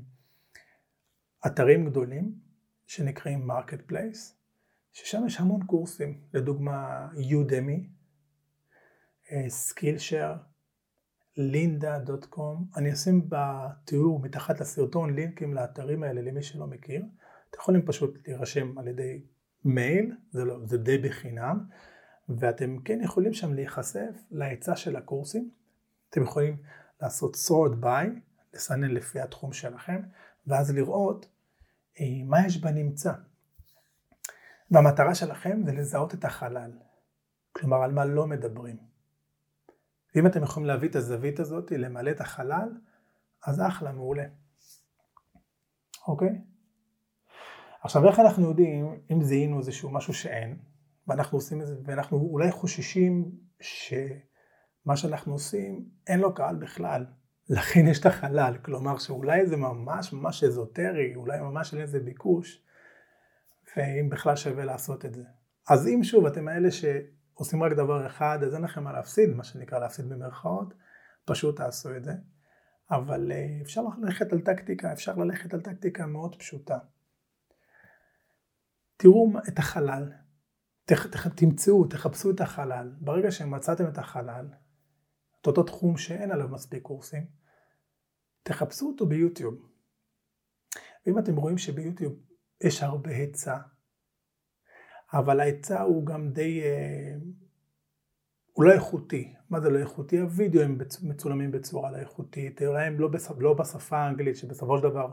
אתרים 1.48 1.86
גדולים 1.86 2.36
שנקראים 2.88 3.48
market 3.48 3.82
place, 3.82 4.38
ששם 4.94 5.26
יש 5.26 5.40
המון 5.40 5.66
קורסים, 5.66 6.22
לדוגמה 6.34 7.08
Udemy, 7.18 7.90
Skillshare, 9.48 10.34
Lynda.com, 11.38 12.68
אני 12.76 12.94
אשים 12.94 13.30
בתיאור 13.30 14.20
מתחת 14.20 14.60
לסרטון 14.60 15.16
לינקים 15.16 15.54
לאתרים 15.54 16.04
האלה 16.04 16.22
למי 16.22 16.44
שלא 16.44 16.68
מכיר, 16.68 17.06
אתם 17.50 17.58
יכולים 17.60 17.86
פשוט 17.86 18.28
להירשם 18.28 18.78
על 18.78 18.88
ידי 18.88 19.22
מייל, 19.66 20.16
זה, 20.32 20.46
לא, 20.46 20.66
זה 20.66 20.78
די 20.78 20.98
בחינם, 20.98 21.66
ואתם 22.30 22.78
כן 22.86 23.02
יכולים 23.02 23.34
שם 23.34 23.54
להיחשף 23.54 24.24
להיצע 24.32 24.76
של 24.76 24.96
הקורסים, 24.96 25.50
אתם 26.10 26.24
יכולים 26.24 26.58
לעשות 27.02 27.36
sort 27.36 27.84
by, 27.84 28.08
לסנן 28.54 28.92
לפי 28.92 29.20
התחום 29.20 29.54
שלכם, 29.54 30.02
ואז 30.48 30.72
לראות 30.72 31.26
אה, 32.00 32.06
מה 32.26 32.46
יש 32.46 32.58
בנמצא. 32.58 33.14
והמטרה 34.72 35.16
שלכם 35.16 35.62
זה 35.66 35.72
לזהות 35.72 36.14
את 36.14 36.26
החלל, 36.26 36.72
כלומר 37.52 37.78
על 37.84 37.92
מה 37.92 38.06
לא 38.06 38.28
מדברים. 38.28 38.95
ואם 40.16 40.28
אתם 40.28 40.44
יכולים 40.44 40.68
להביא 40.68 40.90
את 40.90 40.96
הזווית 40.96 41.40
הזאת, 41.40 41.72
למלא 41.72 42.12
את 42.12 42.22
החלל, 42.22 42.70
אז 43.46 43.62
אחלה, 43.62 43.92
מעולה. 43.92 44.26
אוקיי? 46.08 46.42
עכשיו 47.82 48.08
איך 48.08 48.20
אנחנו 48.20 48.50
יודעים 48.50 49.00
אם 49.12 49.22
זיהינו 49.22 49.60
איזשהו 49.60 49.90
משהו 49.90 50.14
שאין, 50.14 50.58
ואנחנו 51.08 51.38
עושים 51.38 51.62
את 51.62 51.68
זה, 51.68 51.76
ואנחנו 51.84 52.18
אולי 52.18 52.52
חוששים 52.52 53.32
שמה 53.60 54.96
שאנחנו 54.96 55.34
עושים 55.34 55.86
אין 56.08 56.20
לו 56.20 56.34
קהל 56.34 56.56
בכלל, 56.56 57.06
לכן 57.50 57.88
יש 57.88 58.00
את 58.00 58.06
החלל, 58.06 58.58
כלומר 58.62 58.98
שאולי 58.98 59.46
זה 59.46 59.58
ממש 59.58 60.14
ממש 60.14 60.44
אזוטרי, 60.44 61.16
אולי 61.16 61.40
ממש 61.40 61.74
אין 61.74 61.82
לזה 61.82 62.00
ביקוש, 62.00 62.62
ואם 63.78 64.10
בכלל 64.10 64.36
שווה 64.36 64.66
לעשות 64.66 65.06
את 65.06 65.14
זה. 65.14 65.24
אז 65.70 65.88
אם 65.88 66.04
שוב 66.04 66.26
אתם 66.26 66.48
האלה 66.48 66.72
שעושים 67.36 67.64
רק 67.64 67.72
דבר 67.72 68.08
אחד, 68.08 68.40
אז 68.44 68.56
אין 68.56 68.62
לכם 68.62 68.84
מה 68.84 68.94
להפסיד, 68.94 69.30
מה 69.30 69.44
שנקרא 69.44 69.80
להפסיד 69.80 70.10
במרכאות, 70.10 70.74
פשוט 71.26 71.58
תעשו 71.58 71.96
את 71.96 72.04
זה. 72.04 72.14
אבל 72.92 73.32
אה, 73.32 73.58
אפשר 73.62 73.82
ללכת 73.98 74.34
על 74.34 74.42
טקטיקה, 74.42 74.94
אפשר 74.94 75.16
ללכת 75.16 75.54
על 75.54 75.62
טקטיקה 75.62 76.06
מאוד 76.06 76.36
פשוטה. 76.36 76.78
תראו 78.98 79.32
את 79.48 79.60
החלל, 79.60 80.12
תח, 80.86 81.08
תח, 81.08 81.28
תמצאו, 81.28 81.88
תחפשו 81.88 82.32
את 82.32 82.42
החלל. 82.42 82.96
ברגע 83.00 83.32
שמצאתם 83.32 83.88
את 83.88 83.98
החלל, 83.98 84.48
את 85.42 85.48
אותו 85.48 85.64
תחום 85.64 85.98
שאין 85.98 86.32
עליו 86.32 86.48
מספיק 86.48 86.84
קורסים, 86.84 87.26
תחפשו 88.44 88.88
אותו 88.88 89.06
ביוטיוב. 89.06 89.56
ואם 91.06 91.20
אתם 91.20 91.36
רואים 91.36 91.58
שביוטיוב 91.58 92.14
יש 92.62 92.84
הרבה 92.84 93.10
היצע, 93.10 93.58
אבל 95.16 95.40
ההיצע 95.40 95.82
הוא 95.82 96.06
גם 96.06 96.30
די, 96.30 96.64
אה, 96.64 97.16
הוא 98.54 98.66
לא 98.66 98.72
איכותי. 98.72 99.34
מה 99.50 99.60
זה 99.60 99.70
לא 99.70 99.80
איכותי? 99.80 100.20
הווידאו 100.20 100.62
הם 100.62 100.78
מצולמים 101.04 101.52
בצורה 101.52 101.92
לא 101.92 101.98
איכותית, 101.98 102.62
אולי 102.62 102.86
הם 102.86 103.00
לא, 103.00 103.08
בשפ, 103.08 103.40
לא 103.40 103.54
בשפה 103.54 103.98
האנגלית, 103.98 104.36
שבסופו 104.36 104.78
של 104.78 104.84
דבר 104.84 105.12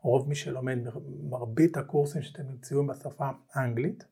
רוב 0.00 0.28
מי 0.28 0.34
שלומד, 0.34 0.78
מרבית 1.30 1.76
הקורסים 1.76 2.22
שאתם 2.22 2.42
נמצאו 2.42 2.86
בשפה 2.86 3.30
האנגלית, 3.52 4.04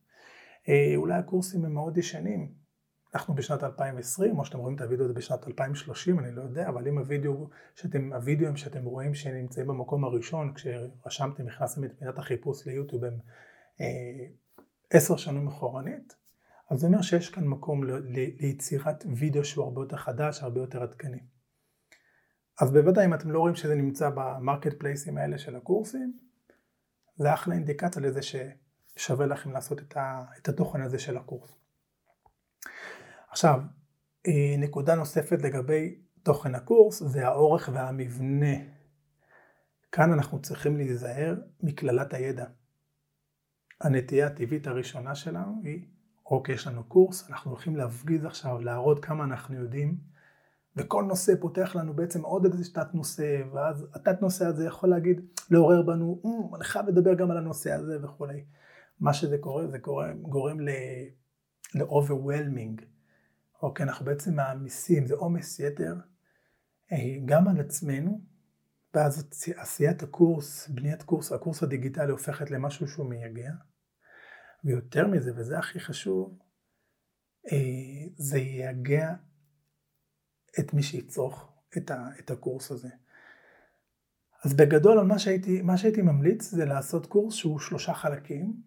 אה, 0.68 0.92
אולי 0.96 1.14
הקורסים 1.14 1.64
הם 1.64 1.74
מאוד 1.74 1.98
ישנים. 1.98 2.52
אנחנו 3.14 3.34
בשנת 3.34 3.62
2020, 3.62 4.38
או 4.38 4.44
שאתם 4.44 4.58
רואים 4.58 4.76
את 4.76 4.80
הוידאו 4.80 5.04
הזה 5.04 5.14
בשנת 5.14 5.46
2030, 5.48 6.18
אני 6.18 6.32
לא 6.32 6.42
יודע, 6.42 6.68
אבל 6.68 6.88
אם 6.88 6.98
הוידאו 6.98 7.48
שאתם, 7.74 8.12
הוידאוים 8.12 8.56
שאתם 8.56 8.84
רואים 8.84 9.14
שנמצאים 9.14 9.66
במקום 9.66 10.04
הראשון, 10.04 10.54
כשרשמתם, 10.54 11.48
הכנסתם 11.48 11.84
את 11.84 12.02
מידת 12.02 12.18
החיפוש 12.18 12.66
ליוטיוב 12.66 13.04
הם 13.04 13.18
אה, 13.80 13.86
עשר 14.92 15.16
שנים 15.16 15.48
אחורנית, 15.48 16.16
אז 16.70 16.80
זה 16.80 16.86
אומר 16.86 17.02
שיש 17.02 17.30
כאן 17.30 17.44
מקום 17.44 17.84
ל, 17.84 17.92
ל, 17.92 18.16
ליצירת 18.40 19.04
וידאו 19.16 19.44
שהוא 19.44 19.64
הרבה 19.64 19.80
יותר 19.80 19.96
חדש, 19.96 20.42
הרבה 20.42 20.60
יותר 20.60 20.82
עדכני. 20.82 21.20
אז 22.60 22.72
בוודאי 22.72 23.06
אם 23.06 23.14
אתם 23.14 23.30
לא 23.30 23.38
רואים 23.38 23.54
שזה 23.54 23.74
נמצא 23.74 24.10
במרקט 24.14 24.72
פלייסים 24.78 25.18
האלה 25.18 25.38
של 25.38 25.56
הקורסים, 25.56 26.18
זה 27.16 27.34
אחלה 27.34 27.54
אינדיקציה 27.54 28.02
לזה 28.02 28.20
ששווה 28.22 29.26
לכם 29.26 29.52
לעשות 29.52 29.78
את, 29.78 29.96
ה, 29.96 30.24
את 30.38 30.48
התוכן 30.48 30.82
הזה 30.82 30.98
של 30.98 31.16
הקורס. 31.16 31.54
עכשיו, 33.30 33.60
אה, 34.26 34.56
נקודה 34.58 34.94
נוספת 34.94 35.42
לגבי 35.42 36.02
תוכן 36.22 36.54
הקורס 36.54 37.02
זה 37.02 37.26
האורך 37.26 37.68
והמבנה. 37.72 38.56
כאן 39.92 40.12
אנחנו 40.12 40.42
צריכים 40.42 40.76
להיזהר 40.76 41.34
מקללת 41.60 42.14
הידע. 42.14 42.46
הנטייה 43.82 44.26
הטבעית 44.26 44.66
הראשונה 44.66 45.14
שלנו 45.14 45.60
היא, 45.64 45.86
אוקיי, 46.26 46.54
יש 46.54 46.66
לנו 46.66 46.84
קורס, 46.84 47.30
אנחנו 47.30 47.50
הולכים 47.50 47.76
להפגיז 47.76 48.24
עכשיו, 48.24 48.60
להראות 48.60 49.04
כמה 49.04 49.24
אנחנו 49.24 49.54
יודעים, 49.54 49.96
וכל 50.76 51.04
נושא 51.04 51.32
פותח 51.40 51.74
לנו 51.74 51.94
בעצם 51.94 52.22
עוד 52.22 52.44
איזה 52.44 52.74
תת 52.74 52.94
נושא, 52.94 53.42
ואז 53.52 53.86
התת 53.94 54.22
נושא 54.22 54.46
הזה 54.46 54.66
יכול 54.66 54.88
להגיד, 54.88 55.20
לעורר 55.50 55.82
בנו, 55.82 56.20
אמ, 56.24 56.54
אני 56.54 56.64
חייב 56.64 56.88
לדבר 56.88 57.14
גם 57.14 57.30
על 57.30 57.36
הנושא 57.36 57.72
הזה 57.72 58.04
וכולי. 58.04 58.44
מה 59.00 59.14
שזה 59.14 59.38
קורה, 59.38 59.66
זה 59.66 59.78
גורם, 59.78 60.22
גורם 60.22 60.60
ל-overwhelming. 60.60 62.82
אוקיי, 63.62 63.86
אנחנו 63.86 64.06
בעצם 64.06 64.34
מעמיסים, 64.34 65.06
זה 65.06 65.14
עומס 65.14 65.60
יתר 65.60 65.96
אה, 66.92 67.16
גם 67.24 67.48
על 67.48 67.60
עצמנו, 67.60 68.20
ואז 68.94 69.28
עשיית 69.56 70.02
הקורס, 70.02 70.68
בניית 70.68 71.02
קורס, 71.02 71.32
הקורס 71.32 71.62
הדיגיטלי 71.62 72.10
הופכת 72.10 72.50
למשהו 72.50 72.88
שהוא 72.88 73.06
מייגע, 73.06 73.52
ויותר 74.64 75.06
מזה, 75.06 75.32
וזה 75.36 75.58
הכי 75.58 75.80
חשוב, 75.80 76.38
אה, 77.52 78.08
זה 78.16 78.38
ייגע 78.38 79.14
את 80.58 80.74
מי 80.74 80.82
שיצרוך 80.82 81.52
את, 81.76 82.30
הקורס 82.30 82.70
הזה. 82.70 82.88
אז 84.44 84.54
בגדול, 84.54 85.02
מה 85.02 85.18
שהייתי, 85.18 85.62
מה 85.62 85.76
שהייתי 85.76 86.02
ממליץ 86.02 86.50
זה 86.50 86.64
לעשות 86.64 87.06
קורס 87.06 87.34
שהוא 87.34 87.58
שלושה 87.58 87.94
חלקים, 87.94 88.62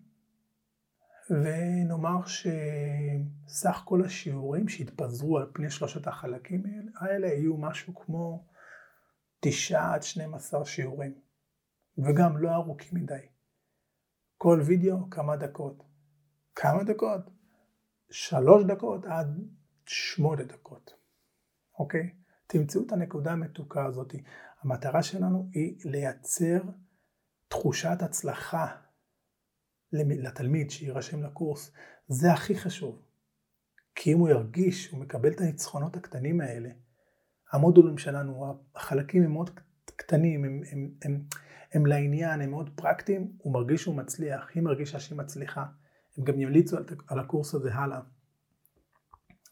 ונאמר 1.30 2.20
שסך 2.26 3.82
כל 3.86 4.06
השיעורים 4.06 4.68
שהתפזרו 4.68 5.38
על 5.38 5.52
פני 5.54 5.70
שלושת 5.70 6.08
החלקים 6.08 6.64
האלה 6.96 7.28
יהיו 7.28 7.58
משהו 7.58 7.96
כמו 7.96 8.48
תשעה 9.40 9.94
עד 9.94 10.04
12 10.04 10.66
שיעורים, 10.66 11.14
וגם 11.98 12.38
לא 12.38 12.54
ארוכים 12.54 12.90
מדי. 12.94 13.35
כל 14.46 14.62
וידאו 14.66 15.10
כמה 15.10 15.36
דקות. 15.36 15.84
כמה 16.56 16.84
דקות? 16.84 17.22
שלוש 18.10 18.64
דקות 18.64 19.06
עד 19.06 19.40
שמונה 19.86 20.44
דקות, 20.44 20.94
אוקיי? 21.80 22.10
תמצאו 22.48 22.82
את 22.82 22.92
הנקודה 22.92 23.32
המתוקה 23.32 23.86
הזאת. 23.86 24.16
המטרה 24.62 25.04
שלנו 25.04 25.50
היא 25.54 25.78
לייצר 25.86 26.62
תחושת 27.48 27.98
הצלחה 28.02 28.68
לתלמיד 29.92 30.72
שיירשם 30.72 31.24
לקורס, 31.24 31.72
זה 32.08 32.34
הכי 32.34 32.56
חשוב. 32.56 33.02
כי 33.96 34.14
אם 34.14 34.20
הוא 34.20 34.30
ירגיש, 34.30 34.90
הוא 34.90 35.00
מקבל 35.00 35.32
את 35.32 35.42
הניצחונות 35.42 35.96
הקטנים 35.96 36.42
האלה, 36.42 36.70
המודולים 37.52 37.98
שלנו, 37.98 38.62
החלקים 38.76 39.24
הם 39.24 39.32
מאוד 39.32 39.60
קטנים, 39.96 40.46
הם, 40.46 40.62
הם, 40.72 40.92
הם, 41.02 41.14
הם 41.14 41.26
לעניין, 41.86 42.42
הם 42.42 42.50
מאוד 42.50 42.70
פרקטיים, 42.76 43.32
הוא 43.38 43.54
מרגיש 43.54 43.82
שהוא 43.82 43.96
מצליח, 43.96 44.50
היא 44.56 44.64
מרגישה 44.64 45.00
שהיא 45.00 45.18
מצליחה, 45.18 45.66
הם 46.18 46.24
גם 46.24 46.40
ימליצו 46.40 46.78
על 47.08 47.20
הקורס 47.20 47.56
הזה 47.56 47.74
הלאה. 47.74 48.00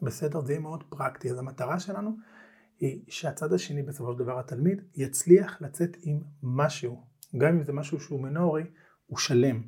בסדר? 0.01 0.41
זה 0.41 0.51
יהיה 0.51 0.61
מאוד 0.61 0.83
פרקטי. 0.89 1.31
אז 1.31 1.39
המטרה 1.39 1.79
שלנו 1.79 2.11
היא 2.79 3.03
שהצד 3.07 3.53
השני, 3.53 3.83
בסופו 3.83 4.13
של 4.13 4.19
דבר 4.19 4.39
התלמיד, 4.39 4.81
יצליח 4.95 5.61
לצאת 5.61 5.97
עם 6.01 6.21
משהו. 6.43 7.05
גם 7.37 7.47
אם 7.47 7.63
זה 7.63 7.73
משהו 7.73 7.99
שהוא 7.99 8.23
מינורי, 8.23 8.63
הוא 9.05 9.17
שלם. 9.17 9.63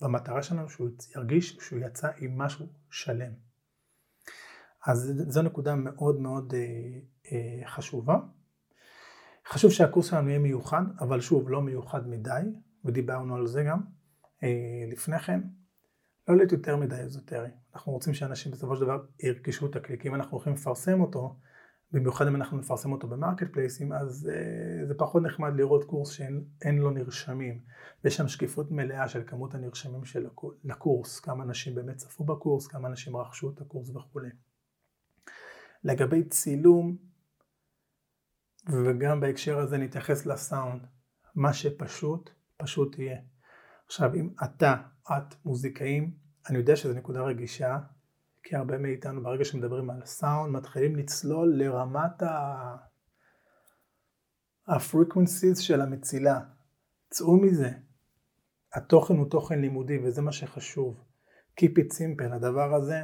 והמטרה 0.00 0.42
שלנו 0.42 0.68
שהוא 0.68 0.88
ירגיש 1.16 1.56
שהוא 1.60 1.78
יצא 1.78 2.08
עם 2.18 2.38
משהו 2.38 2.66
שלם. 2.90 3.32
אז 4.86 5.12
זו 5.28 5.42
נקודה 5.42 5.74
מאוד 5.74 6.20
מאוד 6.20 6.54
אה, 6.54 6.60
אה, 7.32 7.68
חשובה. 7.68 8.16
חשוב 9.52 9.70
שהקורס 9.70 10.10
שלנו 10.10 10.28
יהיה 10.28 10.38
מיוחד, 10.38 10.82
אבל 11.00 11.20
שוב, 11.20 11.50
לא 11.50 11.62
מיוחד 11.62 12.08
מדי, 12.08 12.42
ודיברנו 12.84 13.36
על 13.36 13.46
זה 13.46 13.62
גם 13.62 13.80
אה, 14.42 14.84
לפני 14.88 15.18
כן. 15.18 15.40
לא 16.28 16.36
להיות 16.36 16.52
יותר 16.52 16.76
מדי 16.76 16.96
אזוטרי. 16.96 17.48
אנחנו 17.74 17.92
רוצים 17.92 18.14
שאנשים 18.14 18.52
בסופו 18.52 18.76
של 18.76 18.82
דבר 18.82 19.04
ירכשו 19.22 19.66
את 19.66 19.76
הקליק. 19.76 20.06
אם 20.06 20.14
אנחנו 20.14 20.36
הולכים 20.36 20.52
לפרסם 20.52 21.00
אותו, 21.00 21.36
במיוחד 21.92 22.26
אם 22.26 22.36
אנחנו 22.36 22.58
נפרסם 22.58 22.92
אותו 22.92 23.08
ב 23.08 23.14
market 23.14 23.52
place 23.52 23.77
ים, 23.77 23.92
אז 23.92 24.30
uh, 24.30 24.86
זה 24.86 24.94
פחות 24.94 25.22
נחמד 25.22 25.56
לראות 25.56 25.84
קורס 25.84 26.10
שאין 26.10 26.78
לו 26.78 26.90
נרשמים. 26.90 27.60
ויש 28.04 28.16
שם 28.16 28.28
שקיפות 28.28 28.70
מלאה 28.70 29.08
של 29.08 29.22
כמות 29.26 29.54
הנרשמים 29.54 30.04
של 30.04 30.26
הקורס, 30.70 31.20
כמה 31.20 31.44
אנשים 31.44 31.74
באמת 31.74 31.96
צפו 31.96 32.24
בקורס, 32.24 32.66
כמה 32.66 32.88
אנשים 32.88 33.16
רכשו 33.16 33.50
את 33.50 33.60
הקורס 33.60 33.90
וכולי. 33.90 34.28
לגבי 35.84 36.24
צילום, 36.24 37.11
וגם 38.66 39.20
בהקשר 39.20 39.58
הזה 39.58 39.78
נתייחס 39.78 40.26
לסאונד, 40.26 40.86
מה 41.34 41.52
שפשוט, 41.52 42.30
פשוט 42.56 42.98
יהיה. 42.98 43.20
עכשיו, 43.86 44.14
אם 44.14 44.30
אתה, 44.44 44.74
את 45.08 45.34
מוזיקאים, 45.44 46.14
אני 46.48 46.58
יודע 46.58 46.76
שזו 46.76 46.94
נקודה 46.94 47.22
רגישה, 47.22 47.78
כי 48.42 48.56
הרבה 48.56 48.78
מאיתנו 48.78 49.22
ברגע 49.22 49.44
שמדברים 49.44 49.90
על 49.90 50.04
סאונד 50.04 50.56
מתחילים 50.56 50.96
לצלול 50.96 51.54
לרמת 51.56 52.22
ה... 52.22 52.76
ה 54.68 54.75
frequencies 54.75 55.58
של 55.58 55.80
המצילה. 55.80 56.40
צאו 57.10 57.36
מזה. 57.36 57.70
התוכן 58.74 59.14
הוא 59.14 59.30
תוכן 59.30 59.60
לימודי 59.60 59.98
וזה 59.98 60.22
מה 60.22 60.32
שחשוב. 60.32 61.04
Keep 61.60 61.78
it 61.78 61.92
simple, 61.92 62.34
הדבר 62.34 62.74
הזה 62.74 63.02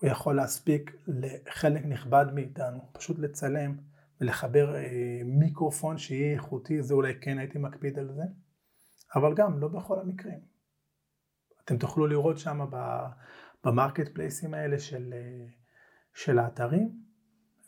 הוא 0.00 0.10
יכול 0.10 0.36
להספיק 0.36 0.96
לחלק 1.06 1.84
נכבד 1.84 2.26
מאיתנו, 2.34 2.78
פשוט 2.92 3.18
לצלם 3.18 3.76
ולחבר 4.20 4.76
אה, 4.76 5.20
מיקרופון 5.24 5.98
שיהיה 5.98 6.32
איכותי, 6.34 6.82
זה 6.82 6.94
אולי 6.94 7.14
כן 7.20 7.38
הייתי 7.38 7.58
מקפיד 7.58 7.98
על 7.98 8.12
זה, 8.12 8.22
אבל 9.14 9.34
גם 9.34 9.58
לא 9.60 9.68
בכל 9.68 9.98
המקרים. 10.00 10.40
אתם 11.64 11.78
תוכלו 11.78 12.06
לראות 12.06 12.38
שם 12.38 12.60
במרקט 13.64 14.14
פלייסים 14.14 14.54
האלה 14.54 14.78
של, 14.78 15.14
אה, 15.16 15.46
של 16.14 16.38
האתרים, 16.38 17.00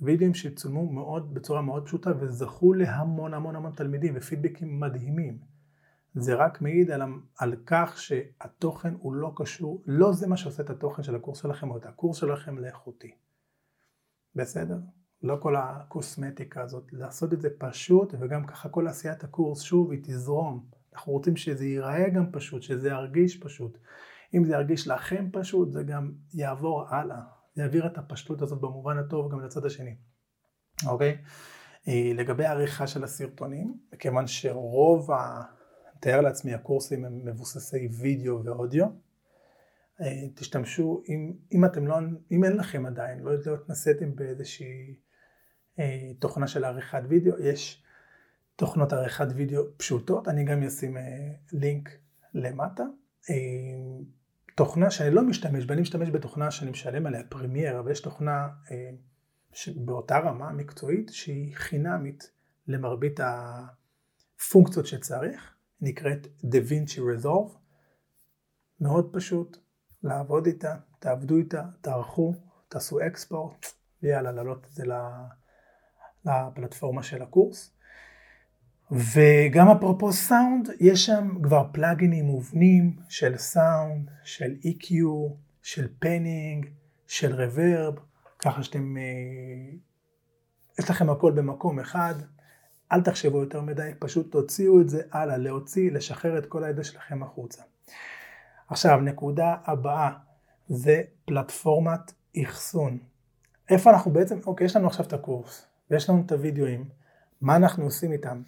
וידאוים 0.01 0.35
שצולמו 0.35 0.93
מאוד, 0.93 1.35
בצורה 1.35 1.62
מאוד 1.62 1.87
פשוטה 1.87 2.11
וזכו 2.21 2.73
להמון 2.73 3.35
המון 3.35 3.57
המון 3.57 3.73
תלמידים 3.73 4.15
ופידבקים 4.17 4.81
מדהימים. 4.81 5.51
זה 6.14 6.35
רק 6.35 6.61
מעיד 6.61 6.90
על, 6.90 7.02
על 7.38 7.57
כך 7.66 7.99
שהתוכן 7.99 8.95
הוא 8.99 9.14
לא 9.14 9.33
קשור, 9.37 9.83
לא 9.87 10.12
זה 10.12 10.26
מה 10.26 10.37
שעושה 10.37 10.62
את 10.62 10.71
התוכן 10.71 11.02
של 11.02 11.16
הקורס 11.16 11.38
שלכם 11.38 11.71
או 11.71 11.76
את 11.76 11.87
הקורס 11.87 12.16
שלכם 12.16 12.59
לאיכותי. 12.59 13.11
בסדר? 14.35 14.78
לא 15.23 15.37
כל 15.40 15.57
הקוסמטיקה 15.57 16.62
הזאת, 16.62 16.92
לעשות 16.92 17.33
את 17.33 17.40
זה 17.40 17.49
פשוט 17.59 18.14
וגם 18.21 18.47
ככה 18.47 18.69
כל 18.69 18.88
עשיית 18.88 19.25
הקורס 19.25 19.61
שוב 19.61 19.90
היא 19.90 20.00
תזרום. 20.02 20.66
אנחנו 20.92 21.12
רוצים 21.12 21.37
שזה 21.37 21.64
ייראה 21.64 22.09
גם 22.09 22.33
פשוט, 22.33 22.62
שזה 22.62 22.88
ירגיש 22.88 23.40
פשוט. 23.40 23.78
אם 24.35 24.45
זה 24.45 24.52
ירגיש 24.52 24.88
לכם 24.88 25.28
פשוט, 25.33 25.71
זה 25.71 25.83
גם 25.83 26.12
יעבור 26.35 26.88
הלאה. 26.88 27.21
יעביר 27.57 27.87
את 27.87 27.99
הפשטות 27.99 28.42
הזאת 28.42 28.61
במובן 28.61 28.99
הטוב 28.99 29.33
גם 29.33 29.40
לצד 29.40 29.66
השני. 29.66 29.97
אוקיי? 30.87 31.19
אה, 31.88 32.12
לגבי 32.14 32.44
העריכה 32.44 32.87
של 32.87 33.05
הסרטונים, 33.05 33.79
מכיוון 33.92 34.27
שרוב 34.27 35.11
ה... 35.11 35.42
תאר 36.03 36.21
לעצמי 36.21 36.55
הקורסים 36.55 37.05
הם 37.05 37.25
מבוססי 37.25 37.88
וידאו 38.01 38.45
ואודיו, 38.45 38.87
אה, 40.01 40.29
תשתמשו, 40.35 41.03
אם, 41.09 41.33
אם 41.53 41.65
אתם 41.65 41.87
לא, 41.87 41.97
אם 42.31 42.45
אין 42.45 42.57
לכם 42.57 42.87
עדיין, 42.87 43.19
לא, 43.19 43.33
לא 43.47 43.55
התנסיתם 43.55 44.17
באיזושהי 44.17 44.97
אה, 45.79 46.11
תוכנה 46.19 46.47
של 46.47 46.65
עריכת 46.65 47.03
וידאו, 47.09 47.38
יש 47.38 47.83
תוכנות 48.57 48.93
עריכת 48.93 49.27
וידאו 49.35 49.62
פשוטות, 49.77 50.29
אני 50.29 50.45
גם 50.45 50.62
אשים 50.62 50.97
אה, 50.97 51.03
לינק 51.53 51.91
למטה. 52.35 52.85
אה, 53.31 53.37
תוכנה 54.55 54.91
שאני 54.91 55.11
לא 55.11 55.23
משתמש 55.23 55.67
בה, 55.67 55.75
אני 55.75 55.83
משתמש 55.83 56.09
בתוכנה 56.11 56.51
שאני 56.51 56.71
משלם 56.71 57.07
עליה 57.07 57.23
Premiere, 57.29 57.81
אבל 57.81 57.91
יש 57.91 58.01
תוכנה 58.01 58.49
אה, 58.71 58.91
באותה 59.77 60.19
רמה 60.19 60.53
מקצועית 60.53 61.09
שהיא 61.12 61.57
חינמית 61.57 62.31
למרבית 62.69 63.21
הפונקציות 63.23 64.87
שצריך, 64.87 65.55
נקראת 65.83 66.27
Da 66.45 66.57
Vinci 66.68 66.99
Resolve, 66.99 67.57
מאוד 68.81 69.11
פשוט 69.12 69.59
לעבוד 70.03 70.47
איתה, 70.47 70.77
תעבדו 70.99 71.37
איתה, 71.37 71.62
תערכו, 71.81 72.35
תעשו 72.68 73.07
אקספורט, 73.07 73.66
ויאללה, 74.03 74.33
להעלות 74.33 74.66
את 74.66 74.73
זה 74.73 74.85
לפלטפורמה 76.25 77.03
של 77.03 77.23
הקורס. 77.23 77.75
וגם 78.90 79.68
אפרופו 79.68 80.12
סאונד, 80.12 80.68
יש 80.81 81.07
שם 81.07 81.29
כבר 81.42 81.64
פלאגינים 81.73 82.25
מובנים 82.25 82.97
של 83.09 83.37
סאונד, 83.37 84.11
של 84.25 84.55
EQ, 84.62 84.95
של 85.62 85.88
פנינג, 85.99 86.66
של 87.07 87.35
רוורב, 87.35 87.95
ככה 88.38 88.62
שאתם, 88.62 88.97
אה, 88.97 89.77
יש 90.79 90.90
לכם 90.90 91.11
הכל 91.11 91.33
במקום 91.33 91.81
אחד, 91.81 92.14
אל 92.92 93.00
תחשבו 93.00 93.40
יותר 93.40 93.61
מדי, 93.61 93.90
פשוט 93.98 94.33
תוציאו 94.33 94.81
את 94.81 94.88
זה 94.88 95.02
הלאה, 95.12 95.37
להוציא, 95.37 95.92
לשחרר 95.92 96.38
את 96.38 96.46
כל 96.46 96.64
הידע 96.64 96.85
שלכם 96.85 97.22
החוצה. 97.22 97.62
עכשיו, 98.68 99.00
נקודה 99.00 99.57
הבאה, 99.64 100.11
זה 100.68 101.02
פלטפורמת 101.24 102.12
אחסון. 102.42 102.98
איפה 103.70 103.90
אנחנו 103.90 104.11
בעצם, 104.11 104.38
אוקיי, 104.46 104.64
יש 104.64 104.76
לנו 104.76 104.87
עכשיו 104.87 105.07
את 105.07 105.12
הקורס, 105.12 105.66
ויש 105.90 106.11
לנו 106.11 106.22
את 106.26 106.33
הוידאוים, 106.33 106.85
מה 107.40 107.57
אנחנו 107.57 107.85
עושים 107.85 108.12
איתם? 108.12 108.42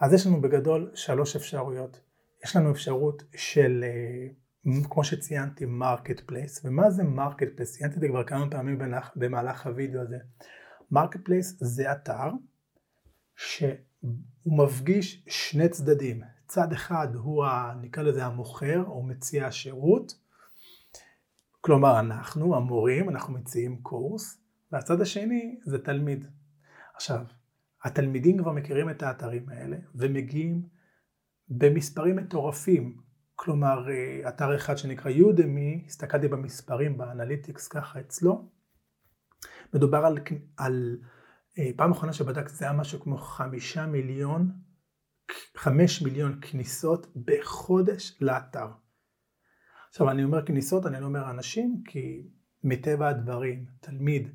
אז 0.00 0.12
יש 0.12 0.26
לנו 0.26 0.40
בגדול 0.40 0.90
שלוש 0.94 1.36
אפשרויות. 1.36 2.00
יש 2.44 2.56
לנו 2.56 2.70
אפשרות 2.70 3.22
של, 3.36 3.84
אה, 3.84 4.82
כמו 4.90 5.04
שציינתי, 5.04 5.64
marketplace. 5.64 6.60
ומה 6.64 6.90
זה 6.90 7.04
marketplace? 7.04 7.72
ציינתי 7.72 7.96
את 7.96 8.00
זה 8.00 8.08
כבר 8.08 8.24
כמה 8.24 8.50
פעמים 8.50 8.78
במהלך 9.16 9.66
הווידאו 9.66 10.00
הזה. 10.00 10.18
marketplace 10.90 11.56
זה 11.60 11.92
אתר 11.92 12.30
שהוא 13.46 14.64
מפגיש 14.64 15.24
שני 15.28 15.68
צדדים. 15.68 16.22
צד 16.46 16.72
אחד 16.72 17.08
הוא, 17.14 17.44
ה, 17.44 17.74
נקרא 17.80 18.02
לזה 18.02 18.24
המוכר 18.24 18.84
או 18.86 19.02
מציע 19.02 19.46
השירות, 19.46 20.14
כלומר 21.60 22.00
אנחנו, 22.00 22.56
המורים, 22.56 23.08
אנחנו 23.08 23.32
מציעים 23.34 23.82
קורס, 23.82 24.40
והצד 24.72 25.00
השני 25.00 25.58
זה 25.64 25.78
תלמיד. 25.78 26.26
עכשיו, 26.94 27.24
התלמידים 27.84 28.38
כבר 28.38 28.52
מכירים 28.52 28.90
את 28.90 29.02
האתרים 29.02 29.48
האלה 29.48 29.76
ומגיעים 29.94 30.62
במספרים 31.48 32.16
מטורפים. 32.16 32.96
כלומר, 33.34 33.90
אה, 33.90 34.28
אתר 34.28 34.56
אחד 34.56 34.78
שנקרא 34.78 35.10
יודמי, 35.10 35.84
הסתכלתי 35.86 36.28
במספרים 36.28 36.98
באנליטיקס 36.98 37.68
ככה 37.68 38.00
אצלו, 38.00 38.48
מדובר 39.74 40.06
על, 40.06 40.18
על 40.56 40.98
פעם 41.76 41.92
אחרונה 41.92 42.12
שבדקתי 42.12 42.54
זה 42.54 42.64
היה 42.64 42.74
משהו 42.74 43.00
כמו 43.00 43.18
חמישה 43.18 43.86
מיליון, 43.86 44.52
חמש 45.56 46.02
מיליון 46.02 46.38
כניסות 46.40 47.06
בחודש 47.16 48.18
לאתר. 48.20 48.66
עכשיו 49.88 50.10
אני 50.10 50.24
אומר 50.24 50.46
כניסות, 50.46 50.86
אני 50.86 51.00
לא 51.00 51.06
אומר 51.06 51.30
אנשים, 51.30 51.82
כי 51.86 52.28
מטבע 52.64 53.08
הדברים, 53.08 53.66
תלמיד 53.80 54.28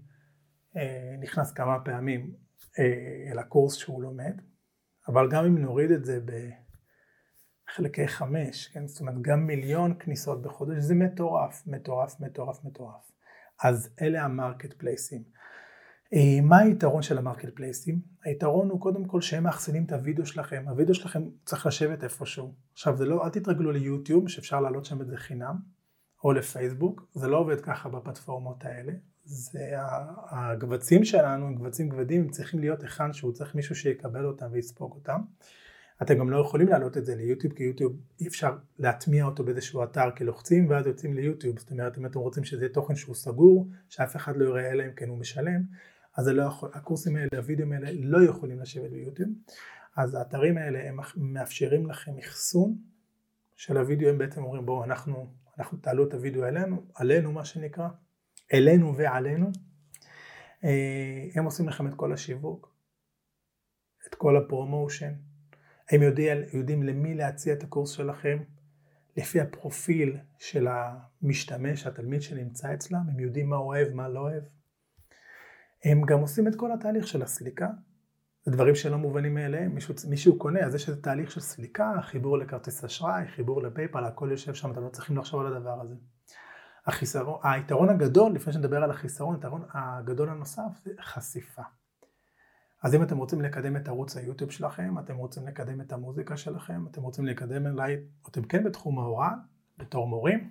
אה, 0.77 1.15
נכנס 1.19 1.53
כמה 1.53 1.79
פעמים 1.85 2.35
אה, 2.79 3.31
אל 3.31 3.39
הקורס 3.39 3.75
שהוא 3.75 4.01
לומד, 4.01 4.41
אבל 5.07 5.29
גם 5.31 5.45
אם 5.45 5.57
נוריד 5.57 5.91
את 5.91 6.05
זה 6.05 6.19
בחלקי 7.69 8.07
חמש, 8.07 8.67
כן? 8.67 8.87
זאת 8.87 9.01
אומרת 9.01 9.21
גם 9.21 9.47
מיליון 9.47 9.93
כניסות 9.99 10.41
בחודש, 10.41 10.77
זה 10.77 10.95
מטורף, 10.95 11.67
מטורף, 11.67 12.19
מטורף, 12.19 12.63
מטורף. 12.63 13.11
אז 13.63 13.95
אלה 14.01 14.23
ה 14.23 14.28
marketplace 14.28 14.73
ים. 14.73 15.23
אה, 16.13 16.41
מה 16.41 16.57
היתרון 16.57 17.01
של 17.01 17.17
ה 17.17 17.20
marketplace 17.20 17.49
ים? 17.55 18.01
היתרון 18.23 18.69
הוא 18.69 18.81
קודם 18.81 19.05
כל 19.05 19.21
שהם 19.21 19.43
מאחסנים 19.43 19.83
את 19.83 19.91
הוידאו 19.91 20.25
שלכם, 20.25 20.65
הוידאו 20.67 20.95
שלכם 20.95 21.23
צריך 21.45 21.65
לשבת 21.65 22.03
איפשהו. 22.03 22.53
עכשיו 22.73 22.97
זה 22.97 23.05
לא, 23.05 23.25
אל 23.25 23.29
תתרגלו 23.29 23.71
ליוטיוב 23.71 24.29
שאפשר 24.29 24.61
להעלות 24.61 24.85
שם 24.85 25.01
את 25.01 25.07
זה 25.07 25.17
חינם, 25.17 25.55
או 26.23 26.33
לפייסבוק, 26.33 27.07
זה 27.13 27.27
לא 27.27 27.37
עובד 27.37 27.61
ככה 27.61 27.89
בפלטפורמות 27.89 28.65
האלה, 28.65 28.93
זה 29.23 29.59
הקבצים 30.29 31.05
שלנו 31.05 31.47
הם 31.47 31.55
קבצים 31.55 31.89
כבדים, 31.89 32.21
הם 32.21 32.29
צריכים 32.29 32.59
להיות 32.59 32.83
היכן 32.83 33.13
שהוא 33.13 33.31
צריך 33.31 33.55
מישהו 33.55 33.75
שיקבל 33.75 34.25
אותם 34.25 34.45
ויספוג 34.51 34.93
אותם. 34.93 35.21
אתם 36.01 36.17
גם 36.17 36.29
לא 36.29 36.41
יכולים 36.41 36.67
להעלות 36.67 36.97
את 36.97 37.05
זה 37.05 37.15
ליוטיוב, 37.15 37.53
כי 37.53 37.63
יוטיוב 37.63 37.93
אי 38.19 38.27
אפשר 38.27 38.57
להטמיע 38.79 39.25
אותו 39.25 39.43
באיזשהו 39.43 39.83
אתר 39.83 40.11
כי 40.15 40.23
לוחצים 40.23 40.69
ואז 40.69 40.87
יוצאים 40.87 41.13
ליוטיוב, 41.13 41.59
זאת 41.59 41.71
אומרת 41.71 41.97
אם 41.97 42.05
אתם 42.05 42.19
רוצים 42.19 42.43
שזה 42.43 42.61
יהיה 42.61 42.73
תוכן 42.73 42.95
שהוא 42.95 43.15
סגור, 43.15 43.67
שאף 43.89 44.15
אחד 44.15 44.37
לא 44.37 44.45
יראה 44.45 44.71
אלא 44.71 44.83
אם 44.83 44.91
כן 44.95 45.09
הוא 45.09 45.17
משלם, 45.17 45.61
אז 46.17 46.27
לא 46.27 46.43
יכול, 46.43 46.69
הקורסים 46.73 47.15
האלה, 47.15 47.27
הווידאוים 47.37 47.71
האלה 47.71 47.89
לא 47.93 48.29
יכולים 48.29 48.59
לשבת 48.59 48.89
ביוטיוב, 48.89 49.29
אז 49.97 50.15
האתרים 50.15 50.57
האלה 50.57 50.89
הם 50.89 50.97
מאפשרים 51.17 51.85
לכם 51.85 52.17
אחסון 52.17 52.77
של 53.55 53.77
הווידאו, 53.77 54.09
הם 54.09 54.17
בעצם 54.17 54.43
אומרים 54.43 54.65
בואו 54.65 54.83
אנחנו, 54.83 55.33
אנחנו 55.59 55.77
תעלו 55.77 56.07
את 56.07 56.13
הווידאו 56.13 56.45
אלינו, 56.45 56.85
עלינו 56.95 57.31
מה 57.31 57.45
שנקרא, 57.45 57.87
אלינו 58.53 58.97
ועלינו, 58.97 59.51
אה, 60.63 61.27
הם 61.35 61.45
עושים 61.45 61.69
לכם 61.69 61.87
את 61.87 61.93
כל 61.93 62.13
השיווק, 62.13 62.75
את 64.07 64.15
כל 64.15 64.37
ה 64.37 64.44
promotion, 64.44 65.13
הם 65.91 66.01
יודעים, 66.01 66.37
יודעים 66.53 66.83
למי 66.83 67.15
להציע 67.15 67.53
את 67.53 67.63
הקורס 67.63 67.89
שלכם, 67.89 68.37
לפי 69.17 69.41
הפרופיל 69.41 70.17
של 70.37 70.67
המשתמש, 70.67 71.87
התלמיד 71.87 72.21
שנמצא 72.21 72.73
אצלם, 72.73 73.01
הם 73.13 73.19
יודעים 73.19 73.49
מה 73.49 73.55
אוהב, 73.55 73.93
מה 73.93 74.09
לא 74.09 74.19
אוהב. 74.19 74.43
הם 75.87 76.01
גם 76.01 76.19
עושים 76.19 76.47
את 76.47 76.55
כל 76.55 76.71
התהליך 76.71 77.07
של 77.07 77.21
הסליקה, 77.21 77.67
זה 78.45 78.51
דברים 78.51 78.75
שלא 78.75 78.97
מובנים 78.97 79.33
מאליהם, 79.33 79.75
מישהו, 79.75 79.93
מישהו 80.09 80.37
קונה, 80.37 80.59
אז 80.59 80.75
יש 80.75 80.89
איזה 80.89 81.01
תהליך 81.01 81.31
של 81.31 81.41
סליקה, 81.41 81.93
חיבור 82.01 82.37
לכרטיס 82.37 82.83
אשראי, 82.83 83.27
חיבור 83.27 83.63
ל 83.63 83.68
PayPal, 83.68 84.03
הכל 84.03 84.27
יושב 84.31 84.53
שם, 84.53 84.71
אתם 84.71 84.83
לא 84.83 84.89
צריכים 84.89 85.17
לחשוב 85.17 85.41
על 85.41 85.55
הדבר 85.55 85.81
הזה. 85.81 85.95
החיסרון, 86.85 87.39
היתרון 87.43 87.89
הגדול, 87.89 88.31
לפני 88.31 88.53
שנדבר 88.53 88.83
על 88.83 88.91
החיסרון, 88.91 89.35
היתרון 89.35 89.65
הגדול 89.73 90.29
הנוסף 90.29 90.61
זה 90.83 90.91
חשיפה. 91.01 91.61
אז 92.83 92.95
אם 92.95 93.03
אתם 93.03 93.17
רוצים 93.17 93.41
לקדם 93.41 93.75
את 93.75 93.87
ערוץ 93.87 94.17
היוטיוב 94.17 94.51
שלכם, 94.51 94.99
אתם 94.99 95.15
רוצים 95.15 95.47
לקדם 95.47 95.81
את 95.81 95.93
המוזיקה 95.93 96.37
שלכם, 96.37 96.85
אתם 96.91 97.01
רוצים 97.01 97.25
לקדם 97.25 97.67
אולי, 97.67 97.95
אתם 98.29 98.43
כן 98.43 98.63
בתחום 98.63 98.99
ההוראה, 98.99 99.31
בתור 99.77 100.07
מורים, 100.07 100.49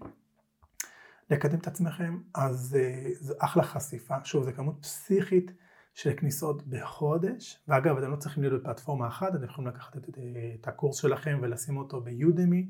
לקדם 1.31 1.59
את 1.59 1.67
עצמכם, 1.67 2.21
אז 2.35 2.77
uh, 2.79 3.25
זה 3.25 3.35
אחלה 3.39 3.63
חשיפה. 3.63 4.25
שוב, 4.25 4.45
זו 4.45 4.53
כמות 4.53 4.79
פסיכית 4.83 5.53
של 5.95 6.13
כניסות 6.17 6.67
בחודש, 6.67 7.65
ואגב, 7.69 7.97
אתם 7.97 8.11
לא 8.11 8.17
צריכים 8.17 8.43
להיות 8.43 8.63
בפלטפורמה 8.63 9.09
אחת, 9.09 9.35
אתם 9.35 9.45
יכולים 9.45 9.71
לקחת 9.71 9.97
את, 9.97 10.09
את, 10.09 10.19
את 10.61 10.69
הקורס 10.69 10.97
שלכם 10.97 11.39
ולשים 11.43 11.77
אותו 11.77 12.01
ביודמי, 12.01 12.69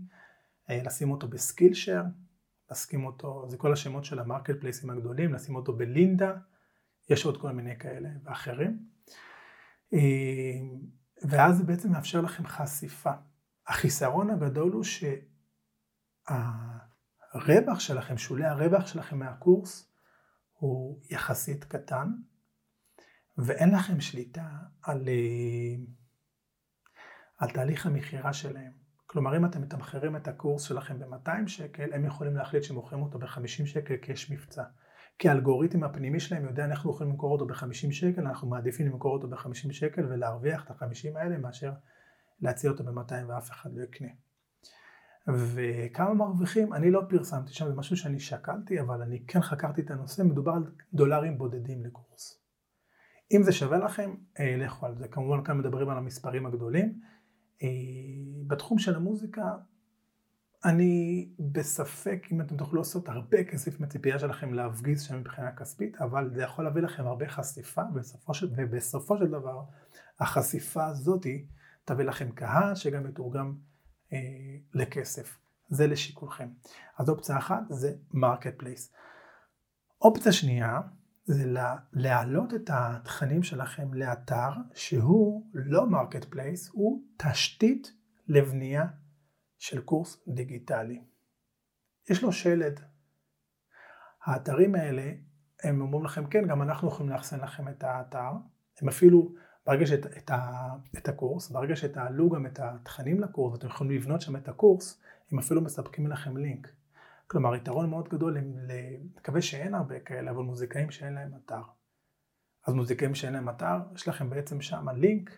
אה, 0.71 0.83
לשים 0.83 1.11
אותו 1.11 1.29
בסקילשר, 1.29 2.03
לשים 2.71 3.07
אותו, 3.07 3.49
זה 3.49 3.57
כל 3.57 3.73
השמות 3.73 4.05
של 4.05 4.19
המרקט 4.19 4.61
פלייסים 4.61 4.90
הגדולים, 4.90 5.35
לשים 5.35 5.57
אותו 5.57 5.73
בלינדה, 5.77 6.33
יש 7.11 7.25
עוד 7.25 7.40
כל 7.40 7.53
מיני 7.53 7.79
כאלה 7.79 8.09
ואחרים. 8.25 8.79
אה, 9.92 9.99
ואז 11.23 11.59
זה 11.59 11.64
בעצם 11.64 11.92
מאפשר 11.92 12.21
לכם 12.21 12.47
חשיפה. 12.47 13.12
החיסרון 13.66 14.31
הגדול 14.31 14.73
הוא 14.73 14.85
שהרווח 17.40 17.81
שלכם, 17.81 18.18
שולי 18.18 18.44
הרווח 18.44 18.87
שלכם 18.87 19.18
מהקורס 19.18 19.92
הוא 20.53 21.01
יחסית 21.11 21.64
קטן, 21.64 22.12
ואין 23.38 23.75
לכם 23.75 24.01
שליטה 24.01 24.49
על, 24.83 25.09
אה, 25.09 25.85
על 27.38 27.51
תהליך 27.51 27.87
המכירה 27.87 28.33
שלהם. 28.33 28.72
כלומר, 29.07 29.37
אם 29.37 29.44
אתם 29.44 29.62
מתמחרים 29.62 30.16
את 30.16 30.29
הקורס 30.29 30.62
שלכם 30.62 30.99
ב-200 30.99 31.46
שקל, 31.49 31.92
הם 31.92 32.05
יכולים 32.05 32.37
להחליט 32.37 32.62
שמוכרים 32.62 33.03
אותו 33.03 33.18
ב-50 33.18 33.66
שקל 33.66 33.96
כי 33.96 34.12
יש 34.12 34.31
מבצע. 34.31 34.64
כי 35.18 35.29
האלגוריתם 35.29 35.85
הפנימי 35.85 36.20
שלהם 36.20 36.44
יודע 36.44 36.64
אנחנו 36.64 36.90
יכולים 36.90 37.12
למכור 37.12 37.33
אותו 37.33 37.46
ב-50 37.46 37.92
שקל, 37.92 38.20
אנחנו 38.20 38.49
מעדיפים 38.49 38.87
למכור 38.87 39.12
אותו 39.12 39.29
ב-50 39.29 39.72
שקל 39.72 40.07
ולהרוויח 40.07 40.64
את 40.64 40.70
ה-50 40.70 41.18
האלה 41.18 41.38
מאשר 41.38 41.72
להציע 42.40 42.70
אותו 42.70 42.85
ב-200 42.85 43.14
ואף 43.29 43.51
אחד 43.51 43.70
לא 43.75 43.83
יקנה. 43.83 44.09
וכמה 45.29 46.15
מרוויחים, 46.15 46.73
אני 46.73 46.91
לא 46.91 47.03
פרסמתי 47.09 47.53
שם, 47.53 47.69
זה 47.69 47.75
משהו 47.75 47.97
שאני 47.97 48.21
שקלתי, 48.21 48.81
אבל 48.81 49.03
אני 49.03 49.27
כן 49.27 49.41
חקרתי 49.41 49.81
את 49.81 49.91
הנושא, 49.91 50.23
מדובר 50.23 50.53
על 50.53 50.65
דולרים 50.93 51.39
בודדים 51.39 51.85
לקורס. 51.85 52.43
אם 53.33 53.43
זה 53.43 53.53
שווה 53.53 53.79
לכם, 53.79 54.15
אה, 54.41 54.57
לכו 54.57 54.87
על 54.87 54.97
זה. 54.97 55.09
כמובן 55.09 55.45
כאן 55.45 55.59
מדברים 55.59 55.89
על 55.89 55.99
המספרים 55.99 56.47
הגדולים. 56.47 57.01
אה, 57.62 57.69
בתחום 58.47 58.79
של 58.79 58.95
המוזיקה, 58.97 59.43
אני 60.65 61.29
בספק 61.53 62.27
אם 62.33 62.41
אתם 62.41 62.57
תוכלו 62.57 62.79
לעשות 62.79 63.09
הרבה 63.09 63.45
כסף 63.45 63.81
מהציפייה 63.81 64.19
שלכם 64.19 64.55
להפגיז 64.55 65.03
שם 65.03 65.21
מבחינה 65.21 65.53
כספית, 65.53 65.97
אבל 65.97 66.31
זה 66.35 66.43
יכול 66.43 66.65
להביא 66.65 66.83
לכם 66.83 67.07
הרבה 67.07 67.29
חשיפה, 67.29 67.83
ובסופו 67.93 68.35
של, 68.35 68.49
ובסופו 68.57 69.19
של 69.19 69.27
דבר 69.27 69.62
החשיפה 70.21 70.87
הזאתי 70.87 71.47
תביא 71.85 72.05
לכם 72.05 72.31
קהל 72.31 72.75
שגם 72.75 73.07
יתורגם 73.07 73.55
אה, 74.12 74.19
לכסף. 74.75 75.38
זה 75.69 75.87
לשיקולכם. 75.87 76.49
אז 76.99 77.09
אופציה 77.09 77.38
אחת 77.38 77.62
זה 77.71 77.92
marketplace. 78.11 78.92
אופציה 80.01 80.33
שנייה 80.33 80.81
זה 81.25 81.45
להעלות 81.92 82.55
את 82.55 82.71
התכנים 82.73 83.42
שלכם 83.42 83.95
לאתר 83.95 84.51
שהוא 84.75 85.51
לא 85.55 85.87
marketplace, 85.87 86.71
הוא 86.73 87.03
תשתית 87.16 87.92
לבנייה 88.29 88.87
של 89.59 89.83
קורס 89.83 90.23
דיגיטלי. 90.29 91.03
יש 92.11 92.23
לו 92.23 92.33
שלד. 92.33 92.81
האתרים 94.25 94.75
האלה, 94.75 95.12
הם 95.62 95.81
אומרים 95.81 96.05
לכם, 96.05 96.27
כן, 96.27 96.47
גם 96.49 96.62
אנחנו 96.62 96.88
יכולים 96.88 97.12
לאחסן 97.12 97.40
לכם 97.40 97.69
את 97.69 97.85
האתר. 97.85 98.31
הם 98.83 98.88
אפילו, 98.88 99.35
ברגע 99.66 99.87
שאת, 99.87 100.07
את, 100.07 100.31
את 100.98 101.09
הקורס, 101.09 101.50
ברגע 101.50 101.76
שתעלו 101.76 102.31
גם 102.31 102.46
את 102.46 102.61
התכנים 102.61 103.20
לקורס, 103.20 103.52
ואתם 103.52 103.66
יכולים 103.66 103.92
לבנות 103.92 104.20
שם 104.20 104.37
את 104.37 104.48
הקורס, 104.48 105.00
הם 105.33 105.38
אפילו 105.38 105.61
מספקים 105.61 106.07
לכם 106.07 106.37
לינק. 106.37 106.68
כלומר, 107.26 107.55
יתרון 107.55 107.90
מאוד 107.90 108.09
גדול, 108.09 108.37
מקווה 109.16 109.42
שאין 109.42 109.74
הרבה 109.74 110.00
כאלה, 110.00 110.31
אבל 110.31 110.42
מוזיקאים 110.42 110.90
שאין 110.90 111.14
להם 111.14 111.33
אתר. 111.44 111.62
אז 112.66 112.74
מוזיקאים 112.74 113.14
שאין 113.14 113.33
להם 113.33 113.48
אתר, 113.48 113.76
יש 113.94 114.09
לכם 114.09 114.31
בעצם 114.31 114.61
שם 114.61 114.88
לינק, 114.88 115.31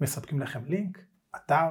מספקים 0.00 0.40
לכם 0.40 0.64
לינק, 0.64 0.98
אתר, 1.36 1.70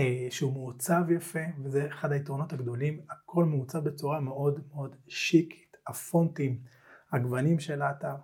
אה, 0.00 0.26
שהוא 0.30 0.52
מעוצב 0.52 1.10
יפה, 1.10 1.44
וזה 1.64 1.86
אחד 1.86 2.12
היתרונות 2.12 2.52
הגדולים, 2.52 3.00
הכל 3.10 3.44
מעוצב 3.44 3.78
בצורה 3.78 4.20
מאוד 4.20 4.60
מאוד 4.72 4.96
שיקית, 5.08 5.76
הפונטים, 5.86 6.60
הגוונים 7.12 7.58
של 7.60 7.82
האתר. 7.82 8.14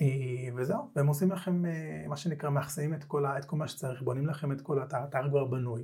אה, 0.00 0.54
וזהו, 0.56 0.90
והם 0.96 1.06
עושים 1.06 1.32
לכם 1.32 1.66
אה, 1.66 2.04
מה 2.08 2.16
שנקרא, 2.16 2.50
מאחסנים 2.50 2.94
את 2.94 3.04
כל, 3.04 3.26
את 3.26 3.44
כל 3.44 3.56
מה 3.56 3.68
שצריך, 3.68 4.02
בונים 4.02 4.26
לכם 4.26 4.52
את 4.52 4.60
כל 4.60 4.78
האתר, 4.78 4.96
האתר 4.96 5.28
כבר 5.28 5.44
בנוי. 5.44 5.82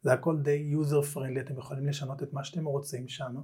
זה 0.00 0.12
הכל 0.12 0.42
די 0.42 0.74
user 0.74 1.14
friendly, 1.14 1.40
אתם 1.40 1.58
יכולים 1.58 1.86
לשנות 1.86 2.22
את 2.22 2.32
מה 2.32 2.44
שאתם 2.44 2.64
רוצים 2.64 3.08
שם. 3.08 3.34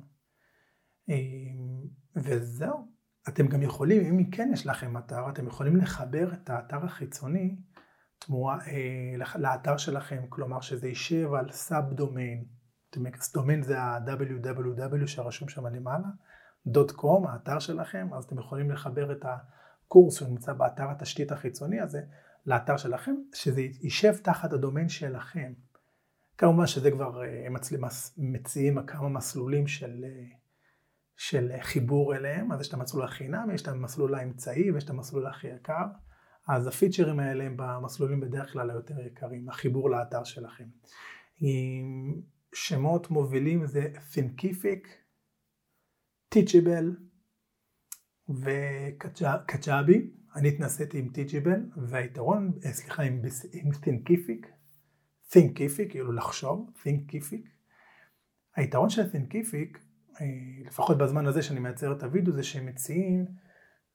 וזהו, 2.16 2.88
אתם 3.28 3.46
גם 3.46 3.62
יכולים, 3.62 4.07
אם 4.07 4.31
כן 4.31 4.50
יש 4.52 4.66
לכם 4.66 4.96
אתר, 4.96 5.31
אתם 5.31 5.46
יכולים 5.46 5.76
לחבר 5.76 6.33
את 6.33 6.50
האתר 6.50 6.85
החיצוני 6.85 7.57
תמורה, 8.18 8.59
אה, 8.66 9.38
לאתר 9.38 9.76
שלכם, 9.76 10.24
כלומר 10.28 10.61
שזה 10.61 10.88
יישב 10.88 11.35
על 11.35 11.52
סאב 11.52 11.92
דומיין, 11.92 12.44
דומיין 13.35 13.62
זה 13.62 13.81
ה-www 13.81 15.07
שרשום 15.07 15.48
שם 15.48 15.66
למעלה, 15.66 16.09
קום, 16.96 17.26
האתר 17.26 17.59
שלכם, 17.59 18.09
אז 18.14 18.24
אתם 18.24 18.38
יכולים 18.38 18.70
לחבר 18.70 19.12
את 19.12 19.24
הקורס 19.88 20.18
שנמצא 20.18 20.53
באתר 20.53 20.90
התשתית 20.90 21.33
החיצוני 21.33 21.81
הזה 21.81 22.01
לאתר 22.46 22.77
שלכם, 22.77 23.14
שזה 23.35 23.61
יישב 23.61 24.16
תחת 24.16 24.53
הדומיין 24.53 24.88
שלכם. 24.88 25.53
כמובן 26.38 26.66
שזה 26.66 26.90
כבר, 26.90 27.22
אה, 27.22 27.46
הם 27.46 27.55
מציעים 28.16 28.87
כמה 28.87 29.09
מסלולים 29.09 29.66
של, 29.66 30.05
אה, 30.05 30.24
של 31.16 31.53
חיבור 31.61 32.16
אליהם, 32.16 32.53
אז 32.53 32.61
יש 32.61 32.68
את 32.68 32.74
המסלול 32.74 33.05
החינם, 33.05 33.51
יש 33.55 33.62
את 33.62 33.68
המסלול 33.68 34.14
האמצעי 34.14 34.70
ויש 34.70 34.85
את 34.85 34.90
המסלול 34.90 35.27
הכי 35.27 35.48
יקר. 35.48 35.85
אז 36.48 36.66
הפיצ'רים 36.66 37.20
האלה 37.20 37.44
הם 37.44 37.55
במסלולים 37.57 38.20
בדרך 38.20 38.53
כלל 38.53 38.70
היותר 38.70 39.01
יקרים, 39.01 39.48
החיבור 39.48 39.90
לאתר 39.90 40.24
שלכם. 40.24 40.64
שמות 42.55 43.11
מובילים 43.11 43.66
זה 43.66 43.92
Thinkific, 44.14 44.88
Teachable 46.35 47.07
וקצ'אבי. 48.28 50.10
אני 50.36 50.48
התנסיתי 50.48 50.98
עם 50.98 51.08
Teachable, 51.08 51.80
והיתרון, 51.88 52.52
אה, 52.64 52.72
סליחה, 52.72 53.02
עם, 53.02 53.22
עם 53.52 53.70
Thinkific, 53.70 54.46
Thinkific, 55.30 55.90
כאילו 55.90 56.12
לחשוב, 56.12 56.70
Thinkific. 56.84 57.48
היתרון 58.56 58.90
של 58.90 59.02
Thinkific, 59.02 59.78
אה, 60.20 60.26
לפחות 60.66 60.98
בזמן 60.98 61.26
הזה 61.26 61.42
שאני 61.42 61.60
מייצר 61.60 61.92
את 61.92 62.02
הוידאו, 62.02 62.32
זה 62.32 62.42
שהם 62.42 62.66
מציעים 62.66 63.26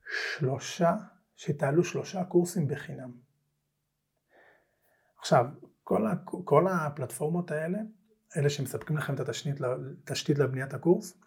שלושה 0.10 0.96
שתעלו 1.36 1.84
שלושה 1.84 2.24
קורסים 2.24 2.68
בחינם. 2.68 3.12
עכשיו, 5.20 5.46
כל, 5.84 6.08
כל 6.26 6.68
הפלטפורמות 6.68 7.52
האלה, 7.52 7.80
אלה 8.38 8.50
שמספקים 8.50 8.98
לכם 8.98 9.16
את 9.16 9.20
התשתית 10.08 10.40
לבניית 10.40 10.74
הקורס, 10.74 11.23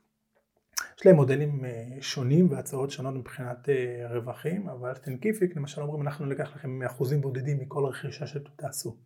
יש 0.99 1.07
להם 1.07 1.17
מודלים 1.17 1.65
אה, 1.65 1.97
שונים 2.01 2.51
והצעות 2.51 2.91
שונות 2.91 3.15
מבחינת 3.15 3.69
אה, 3.69 4.07
רווחים, 4.11 4.69
אבל 4.69 4.95
תנקיפיק 4.95 5.57
למשל 5.57 5.83
אומרים 5.83 6.03
אנחנו 6.03 6.27
ניקח 6.27 6.57
לכם 6.57 6.83
אחוזים 6.83 7.21
בודדים 7.21 7.59
מכל 7.59 7.85
רכישה 7.85 8.27
שתעשו. 8.27 8.97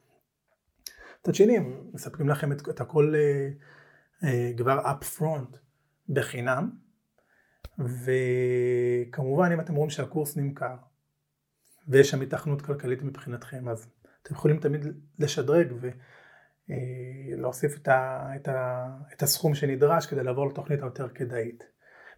מצד 1.20 1.34
שני, 1.34 1.56
הם 1.56 1.90
מספקים 1.92 2.28
לכם 2.28 2.52
את, 2.52 2.68
את 2.68 2.80
הכל 2.80 3.14
אה, 4.24 4.52
כבר 4.56 4.80
up 4.80 5.18
front 5.18 5.56
בחינם, 6.08 6.70
וכמובן 7.78 9.52
אם 9.52 9.60
אתם 9.60 9.74
רואים 9.74 9.90
שהקורס 9.90 10.36
נמכר 10.36 10.76
ויש 11.88 12.10
שם 12.10 12.20
התכנות 12.20 12.62
כלכלית 12.62 13.02
מבחינתכם, 13.02 13.68
אז 13.68 13.86
אתם 14.22 14.34
יכולים 14.34 14.60
תמיד 14.60 14.86
לשדרג 15.18 15.72
ולהוסיף 16.70 17.76
את, 17.76 17.88
ה, 17.88 18.28
את, 18.36 18.48
ה, 18.48 18.88
את 19.12 19.22
הסכום 19.22 19.54
שנדרש 19.54 20.06
כדי 20.06 20.24
לעבור 20.24 20.48
לתוכנית 20.48 20.82
היותר 20.82 21.08
כדאית. 21.08 21.64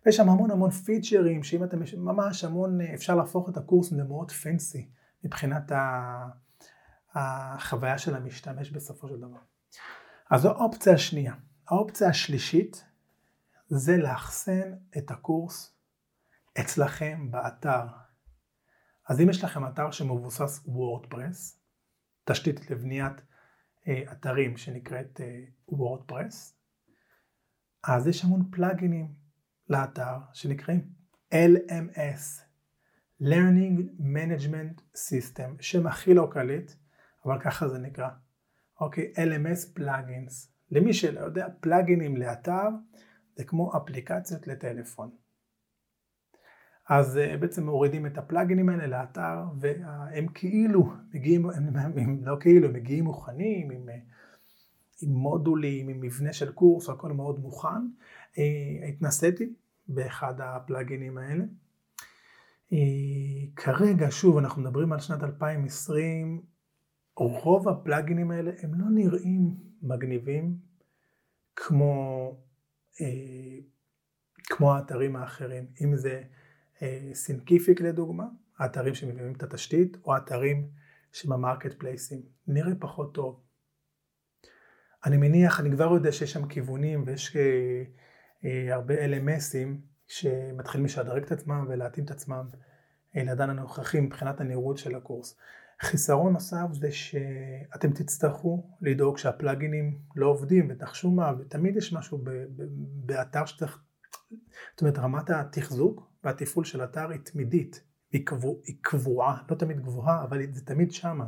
ויש 0.06 0.16
שם 0.16 0.28
המון 0.28 0.50
המון 0.50 0.70
פיצ'רים, 0.70 1.42
שאם 1.42 1.64
אתם 1.64 1.78
ממש 1.96 2.44
המון, 2.44 2.80
אפשר 2.80 3.14
להפוך 3.14 3.48
את 3.48 3.56
הקורס 3.56 3.92
למאוד 3.92 4.30
פנסי 4.30 4.90
מבחינת 5.24 5.72
החוויה 7.14 7.98
של 7.98 8.14
המשתמש 8.14 8.70
בסופו 8.70 9.08
של 9.08 9.20
דבר. 9.20 9.38
אז 10.30 10.40
זו 10.40 10.50
האופציה 10.50 10.92
השנייה. 10.94 11.34
האופציה 11.68 12.08
השלישית 12.08 12.84
זה 13.68 13.96
לאחסן 13.96 14.72
את 14.98 15.10
הקורס 15.10 15.76
אצלכם 16.60 17.30
באתר. 17.30 17.86
אז 19.08 19.20
אם 19.20 19.30
יש 19.30 19.44
לכם 19.44 19.66
אתר 19.66 19.90
שמבוסס 19.90 20.60
וורדפרס, 20.66 21.60
תשתית 22.24 22.70
לבניית 22.70 23.12
אה, 23.12 23.31
אתרים 24.12 24.56
שנקראת 24.56 25.20
אה, 25.20 25.44
וורדפרס, 25.68 26.58
אז 27.84 28.06
יש 28.06 28.24
המון 28.24 28.50
פלאגינים 28.50 29.14
לאתר 29.68 30.18
שנקראים 30.32 30.88
LMS, 31.34 32.42
Learning 33.22 34.00
Management 34.00 34.80
System, 34.96 35.50
שם 35.60 35.86
הכי 35.86 36.14
לא 36.14 36.28
קליט, 36.32 36.72
אבל 37.24 37.40
ככה 37.40 37.68
זה 37.68 37.78
נקרא. 37.78 38.08
אוקיי, 38.80 39.12
LMS 39.16 39.74
פלאגינס. 39.74 40.52
למי 40.70 40.92
שלא 40.92 41.20
יודע, 41.20 41.46
פלאגינים 41.60 42.16
לאתר 42.16 42.68
זה 43.36 43.44
כמו 43.44 43.76
אפליקציות 43.76 44.46
לטלפון. 44.46 45.10
אז 46.92 47.18
אה, 47.18 47.36
בעצם 47.36 47.64
מורידים 47.64 48.06
את 48.06 48.18
הפלאגינים 48.18 48.68
האלה 48.68 48.86
לאתר 48.86 49.44
והם 49.60 50.26
כאילו 50.34 50.92
מגיעים, 51.14 51.50
הם, 51.50 51.76
הם 51.76 52.24
לא 52.24 52.36
כאילו, 52.40 52.68
הם 52.68 52.72
מגיעים 52.72 53.04
מוכנים 53.04 53.70
עם, 53.70 53.88
אה, 53.88 53.98
עם 55.02 55.10
מודולים, 55.10 55.88
עם 55.88 56.00
מבנה 56.00 56.32
של 56.32 56.52
קורס, 56.52 56.88
הכל 56.88 57.12
מאוד 57.12 57.40
מוכן. 57.40 57.68
אה, 58.38 58.88
התנסיתי 58.88 59.52
באחד 59.88 60.34
הפלאגינים 60.38 61.18
האלה. 61.18 61.44
כרגע, 63.56 64.06
שוב, 64.10 64.38
אנחנו 64.38 64.62
מדברים 64.62 64.92
על 64.92 65.00
שנת 65.00 65.22
2020, 65.22 66.42
רוב 67.16 67.68
הפלאגינים 67.68 68.30
האלה 68.30 68.50
הם 68.62 68.74
לא 68.74 68.86
נראים 68.90 69.54
מגניבים 69.82 70.56
כמו, 71.56 72.36
כמו 74.44 74.74
האתרים 74.74 75.16
האחרים, 75.16 75.66
אם 75.84 75.96
זה 75.96 76.22
Thinkific 77.12 77.80
לדוגמה, 77.80 78.24
האתרים 78.58 78.94
שמביאים 78.94 79.32
את 79.32 79.42
התשתית, 79.42 79.96
או 80.04 80.14
האתרים 80.14 80.68
שב 81.12 81.25
marketplace 81.25 81.72
ים, 81.78 82.22
נראה 82.46 82.72
פחות 82.80 83.14
טוב. 83.14 83.40
אני 85.06 85.16
מניח, 85.16 85.60
אני 85.60 85.70
כבר 85.70 85.84
יודע 85.94 86.12
שיש 86.12 86.32
שם 86.32 86.46
כיוונים 86.46 87.04
ויש 87.06 87.36
אה, 87.36 87.82
אה, 88.44 88.74
הרבה 88.74 88.94
LMS 88.94 89.39
ים 89.39 89.68
שמתחילים 90.08 90.84
לשדרג 90.84 91.22
את 91.22 91.32
עצמם 91.32 91.66
ולהתאים 91.68 92.04
את 92.04 92.10
עצמם 92.10 92.48
אה, 93.16 93.24
לעידן 93.24 93.50
הנוכחי 93.50 94.00
מבחינת 94.00 94.40
הנראות 94.40 94.78
של 94.78 94.94
הקורס. 94.94 95.36
חיסרון 95.80 96.32
נוסף 96.32 96.66
זה 96.72 96.92
שאתם 96.92 97.92
תצטרכו 97.92 98.76
לדאוג 98.80 99.18
שה 99.18 99.40
plugin 99.40 99.84
ים 99.84 99.98
לא 100.16 100.26
עובדים 100.26 100.68
ותחשו 100.70 101.10
מה, 101.10 101.32
ותמיד 101.38 101.76
יש 101.76 101.92
משהו 101.92 102.18
ב- 102.18 102.30
ב- 102.30 102.68
באתר 103.06 103.44
שצריך, 103.44 103.82
זאת 104.72 104.80
אומרת 104.80 104.98
רמת 104.98 105.30
התחזוק 105.30 106.11
והתפעול 106.24 106.64
של 106.64 106.84
אתר 106.84 107.10
היא 107.10 107.20
תמידית, 107.20 107.82
היא, 108.12 108.26
קבוע, 108.26 108.54
היא 108.64 108.76
קבועה, 108.80 109.42
לא 109.50 109.56
תמיד 109.56 109.80
גבוהה, 109.80 110.24
אבל 110.24 110.52
זה 110.52 110.64
תמיד 110.64 110.92
שמה. 110.92 111.26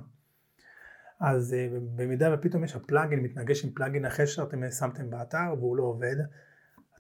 אז 1.21 1.55
אה, 1.55 1.69
במידה 1.95 2.35
ופתאום 2.35 2.65
יש 2.65 2.77
הפלאגין 2.77 3.21
מתנגש 3.21 3.65
עם 3.65 3.71
פלאגין 3.71 4.05
אחר 4.05 4.27
שאתם 4.27 4.71
שמתם 4.71 5.11
באתר 5.11 5.55
והוא 5.59 5.77
לא 5.77 5.83
עובד, 5.83 6.17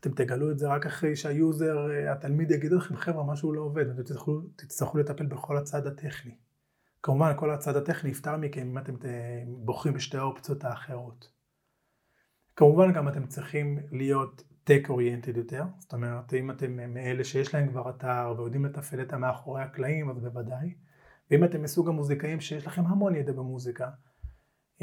אתם 0.00 0.11
תגלו 0.11 0.50
את 0.50 0.59
זה 0.59 0.68
רק 0.68 0.87
אחרי 0.87 1.16
שהיוזר, 1.16 1.90
אה, 1.90 2.12
התלמיד 2.12 2.50
יגיד 2.50 2.72
לכם 2.72 2.96
חבר'ה 2.96 3.24
משהו 3.24 3.52
לא 3.52 3.61
עובד, 3.61 3.88
ואתם 3.88 4.02
תצטרכו, 4.02 4.40
תצטרכו 4.57 4.98
לטפל 4.98 5.26
בכל 5.26 5.57
הצד 5.57 5.87
הטכני. 5.87 6.35
כמובן 7.02 7.33
כל 7.37 7.50
הצד 7.50 7.76
הטכני 7.76 8.11
יפתר 8.11 8.37
מכם 8.37 8.61
אם 8.61 8.78
אתם 8.78 8.94
בוחרים 9.46 9.94
בשתי 9.94 10.18
האופציות 10.18 10.64
האחרות. 10.64 11.28
כמובן 12.57 12.92
גם 12.92 13.09
אתם 13.09 13.26
צריכים 13.26 13.78
להיות 13.90 14.44
tech 14.68 14.88
oriented 14.88 15.37
יותר, 15.37 15.64
זאת 15.79 15.92
אומרת 15.92 16.35
אם 16.35 16.50
אתם 16.50 16.94
מאלה 16.94 17.24
שיש 17.24 17.55
להם 17.55 17.68
כבר 17.68 17.90
אתר 17.90 18.35
ויודעים 18.37 18.64
לתפעל 18.64 19.03
את 19.03 19.12
המאחורי 19.12 19.62
הקלעים 19.62 20.11
אז 20.11 20.18
בוודאי, 20.18 20.74
ואם 21.31 21.44
אתם 21.44 21.62
מסוג 21.62 21.88
המוזיקאים 21.88 22.40
שיש 22.40 22.66
לכם 22.66 22.87
המון 22.87 23.16
ידע 23.16 23.33
במוזיקה, 23.33 23.90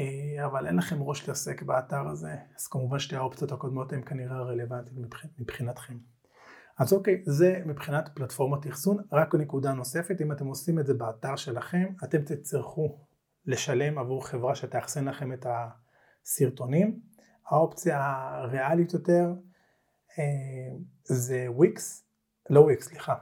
אה, 0.00 0.46
אבל 0.46 0.66
אין 0.66 0.76
לכם 0.76 1.02
ראש 1.02 1.20
להתעסק 1.20 1.62
באתר 1.62 2.08
הזה, 2.08 2.36
אז 2.56 2.66
כמובן 2.66 2.98
שתי 2.98 3.16
האופציות 3.16 3.52
הקודמות 3.52 3.92
הן 3.92 4.02
כנראה 4.06 4.42
רלוונטיות 4.42 4.96
מבחינתכם. 5.38 5.98
אז 6.78 6.92
אוקיי, 6.92 7.22
זה 7.26 7.62
מבחינת 7.66 8.08
פלטפורמת 8.14 8.66
אחסון, 8.66 8.96
רק 9.12 9.34
נקודה 9.34 9.72
נוספת, 9.72 10.20
אם 10.20 10.32
אתם 10.32 10.46
עושים 10.46 10.78
את 10.78 10.86
זה 10.86 10.94
באתר 10.94 11.36
שלכם, 11.36 11.86
אתם 12.04 12.18
תצטרכו 12.22 12.98
לשלם 13.46 13.98
עבור 13.98 14.26
חברה 14.26 14.54
שתאחסן 14.54 15.08
לכם 15.08 15.32
את 15.32 15.46
הסרטונים. 15.46 17.00
האופציה 17.50 18.00
הריאלית 18.00 18.94
יותר 18.94 19.34
זה 21.04 21.46
וויקס, 21.48 22.04
לא 22.50 22.60
וויקס, 22.60 22.88
סליחה, 22.88 23.14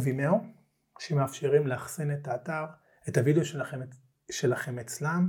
וימאו, 0.00 0.34
אה, 0.34 0.38
שמאפשרים 0.98 1.66
לאחסן 1.66 2.12
את 2.12 2.28
האתר, 2.28 2.64
את 3.08 3.18
הוידאו 3.18 3.44
שלכם, 3.44 3.80
שלכם 4.30 4.78
אצלם. 4.78 5.28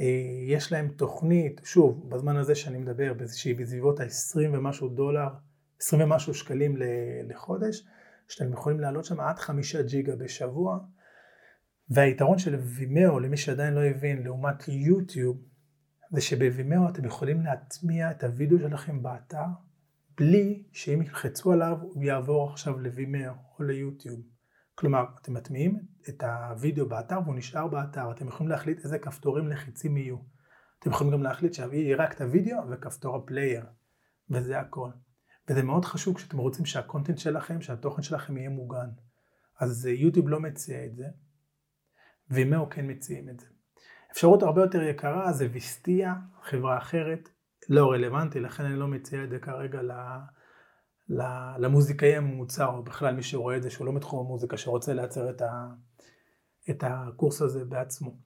אה, 0.00 0.06
יש 0.46 0.72
להם 0.72 0.88
תוכנית, 0.88 1.60
שוב, 1.64 2.10
בזמן 2.10 2.36
הזה 2.36 2.54
שאני 2.54 2.78
מדבר, 2.78 3.12
שהיא 3.34 3.56
בסביבות 3.56 4.00
ה-20 4.00 4.38
ומשהו 4.52 4.88
דולר 4.88 5.28
20 5.80 6.02
ומשהו 6.02 6.34
שקלים 6.34 6.76
לחודש, 7.28 7.86
שאתם 8.28 8.52
יכולים 8.52 8.80
לעלות 8.80 9.04
שם 9.04 9.20
עד 9.20 9.38
חמישה 9.38 9.82
ג'יגה 9.82 10.16
בשבוע. 10.16 10.78
והיתרון 11.90 12.38
של 12.38 12.54
Vimeo, 12.54 13.20
למי 13.20 13.36
שעדיין 13.36 13.74
לא 13.74 13.84
הבין, 13.84 14.22
לעומת 14.22 14.68
יוטיוב, 14.68 15.49
זה 16.10 16.20
שב 16.20 16.45
Vimeo 16.45 16.88
אתם 16.88 17.04
יכולים 17.04 17.42
להטמיע 17.42 18.10
את 18.10 18.24
הוידאו 18.24 18.58
שלכם 18.58 19.02
באתר, 19.02 19.44
בלי 20.16 20.64
שאם 20.72 21.02
ילחצו 21.02 21.52
עליו 21.52 21.76
הוא 21.80 22.04
יעבור 22.04 22.50
עכשיו 22.50 22.78
ל 22.78 22.87
Vimeo 22.87 23.32
או 23.58 23.64
ליוטיוב. 23.64 24.20
כלומר, 24.74 25.04
אתם 25.20 25.34
מטמיעים 25.34 25.78
את 26.08 26.22
הוידאו 26.22 26.88
באתר 26.88 27.18
והוא 27.24 27.34
נשאר 27.34 27.68
באתר, 27.68 28.10
אתם 28.10 28.28
יכולים 28.28 28.50
להחליט 28.50 28.84
איזה 28.84 28.98
כפתורים 28.98 29.48
לחיצים 29.48 29.96
יהיו. 29.96 30.16
אתם 30.78 30.90
יכולים 30.90 31.12
גם 31.12 31.22
להחליט 31.22 31.54
שיהיה 31.54 31.96
רק 31.96 32.14
את 32.14 32.20
הוידאו 32.20 32.58
וכפתור 32.70 33.16
ה 33.16 33.22
player, 33.22 33.66
וזה 34.30 34.58
הכל. 34.58 34.90
וזה 35.48 35.62
מאוד 35.62 35.84
חשוב 35.84 36.16
כשאתם 36.16 36.38
רוצים 36.38 36.64
שהקונטנט 36.64 37.18
שלכם, 37.18 37.60
שהתוכן 37.60 38.02
שלכם 38.02 38.36
יהיה 38.36 38.50
מוגן. 38.50 38.88
אז 39.60 39.86
יוטיוב 39.86 40.28
לא 40.28 40.40
מציע 40.40 40.84
את 40.84 40.96
זה, 40.96 41.04
וימאו 42.30 42.70
כן 42.70 42.90
מציעים 42.90 43.28
את 43.28 43.40
זה. 43.40 43.46
אפשרות 44.12 44.42
הרבה 44.42 44.60
יותר 44.60 44.82
יקרה 44.82 45.32
זה 45.32 45.48
ויסטיה, 45.52 46.14
חברה 46.42 46.78
אחרת, 46.78 47.28
לא 47.68 47.90
רלוונטי, 47.90 48.40
לכן 48.40 48.64
אני 48.64 48.76
לא 48.76 48.88
מציע 48.88 49.24
את 49.24 49.30
זה 49.30 49.38
כרגע 49.38 49.82
ל... 49.82 49.92
למוזיקאי 51.58 52.16
הממוצע, 52.16 52.66
או 52.66 52.82
בכלל 52.82 53.14
מי 53.14 53.22
שרואה 53.22 53.56
את 53.56 53.62
זה 53.62 53.70
שהוא 53.70 53.86
לא 53.86 53.92
מתחום 53.92 54.26
המוזיקה, 54.26 54.56
שרוצה 54.56 54.94
לייצר 54.94 55.30
את, 55.30 55.42
ה, 55.42 55.68
את 56.70 56.84
הקורס 56.86 57.42
הזה 57.42 57.64
בעצמו. 57.64 58.16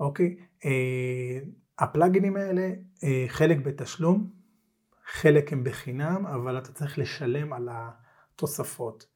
אוקיי, 0.00 0.36
אה, 0.64 1.38
הפלאגינים 1.78 2.36
האלה, 2.36 2.70
אה, 3.04 3.24
חלק 3.28 3.58
בתשלום, 3.58 4.30
חלק 5.06 5.52
הם 5.52 5.64
בחינם, 5.64 6.26
אבל 6.26 6.58
אתה 6.58 6.72
צריך 6.72 6.98
לשלם 6.98 7.52
על 7.52 7.68
התוספות. 7.72 9.06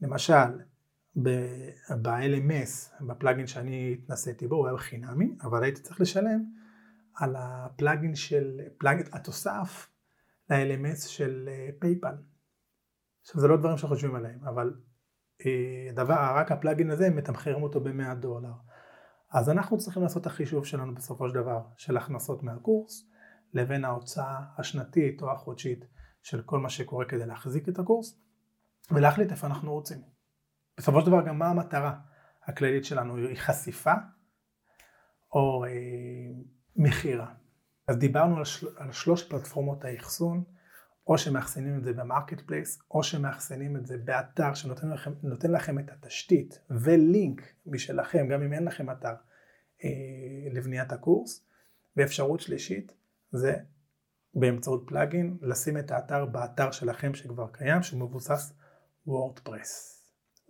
למשל, 0.00 0.60
ב-LMS, 1.16 3.04
בפלאגין 3.06 3.46
שאני 3.46 3.96
התנסיתי 3.98 4.46
בו, 4.46 4.56
הוא 4.56 4.66
היה 4.66 4.74
בחינמי, 4.74 5.36
אבל 5.42 5.62
הייתי 5.62 5.80
צריך 5.80 6.00
לשלם 6.00 6.44
על 7.14 7.36
הפלאגין 7.38 8.14
של, 8.14 8.60
פלאגין, 8.78 9.06
התוסף 9.12 9.88
ל-LMS 10.50 11.08
של 11.08 11.48
פייפל. 11.78 12.06
אה, 12.06 12.12
עכשיו 13.22 13.40
זה 13.40 13.48
לא 13.48 13.56
דברים 13.56 13.76
שחושבים 13.76 14.14
עליהם, 14.14 14.44
אבל 14.44 14.74
אה, 15.46 15.92
דבר, 15.94 16.14
רק 16.14 16.52
הפלאגין 16.52 16.90
הזה 16.90 17.10
מתמחרים 17.10 17.62
אותו 17.62 17.80
ב-100 17.80 18.14
דולר. 18.14 18.52
אז 19.32 19.50
אנחנו 19.50 19.78
צריכים 19.78 20.02
לעשות 20.02 20.22
את 20.22 20.26
החישוב 20.26 20.64
שלנו 20.64 20.94
בסופו 20.94 21.28
של 21.28 21.34
דבר, 21.34 21.62
של 21.76 21.96
הכנסות 21.96 22.42
מהקורס, 22.42 23.10
לבין 23.54 23.84
ההוצאה 23.84 24.40
השנתית 24.58 25.22
או 25.22 25.32
החודשית 25.32 25.84
של 26.22 26.42
כל 26.42 26.60
מה 26.60 26.68
שקורה 26.68 27.04
כדי 27.04 27.26
להחזיק 27.26 27.68
את 27.68 27.78
הקורס 27.78 28.20
ולהחליט 28.90 29.30
איפה 29.30 29.46
אנחנו 29.46 29.72
רוצים. 29.72 29.98
בסופו 30.80 31.00
של 31.00 31.06
דבר 31.06 31.26
גם 31.26 31.38
מה 31.38 31.46
המטרה 31.46 31.98
הכללית 32.44 32.84
שלנו 32.84 33.16
היא 33.16 33.36
חשיפה 33.36 33.92
או 35.32 35.64
אה, 35.64 35.70
מכירה. 36.76 37.34
אז 37.88 37.96
דיברנו 37.98 38.36
על, 38.36 38.44
של, 38.44 38.66
על 38.76 38.92
שלוש 38.92 39.28
פלטפורמות 39.28 39.84
האחסון, 39.84 40.44
או 41.06 41.18
שמאחסנים 41.18 41.78
את 41.78 41.84
זה 41.84 41.92
ב 41.92 42.40
marketplace, 42.40 42.82
או 42.90 43.02
שמאחסנים 43.02 43.76
את 43.76 43.86
זה 43.86 43.98
באתר 43.98 44.54
שנותן 44.54 44.90
לכם, 44.90 45.12
לכם 45.48 45.78
את 45.78 45.90
התשתית 45.90 46.60
ולינק 46.70 47.42
משלכם, 47.66 48.28
גם 48.28 48.42
אם 48.42 48.52
אין 48.52 48.64
לכם 48.64 48.90
אתר, 48.90 49.14
אה, 49.84 49.88
לבניית 50.52 50.92
הקורס. 50.92 51.46
ואפשרות 51.96 52.40
שלישית 52.40 52.92
זה 53.32 53.54
באמצעות 54.34 54.84
plugin, 54.86 55.38
לשים 55.42 55.78
את 55.78 55.90
האתר 55.90 56.26
באתר 56.26 56.70
שלכם 56.70 57.14
שכבר 57.14 57.46
קיים, 57.52 57.82
שהוא 57.82 58.00
מבוסס 58.00 58.52
WordPress. 59.06 59.99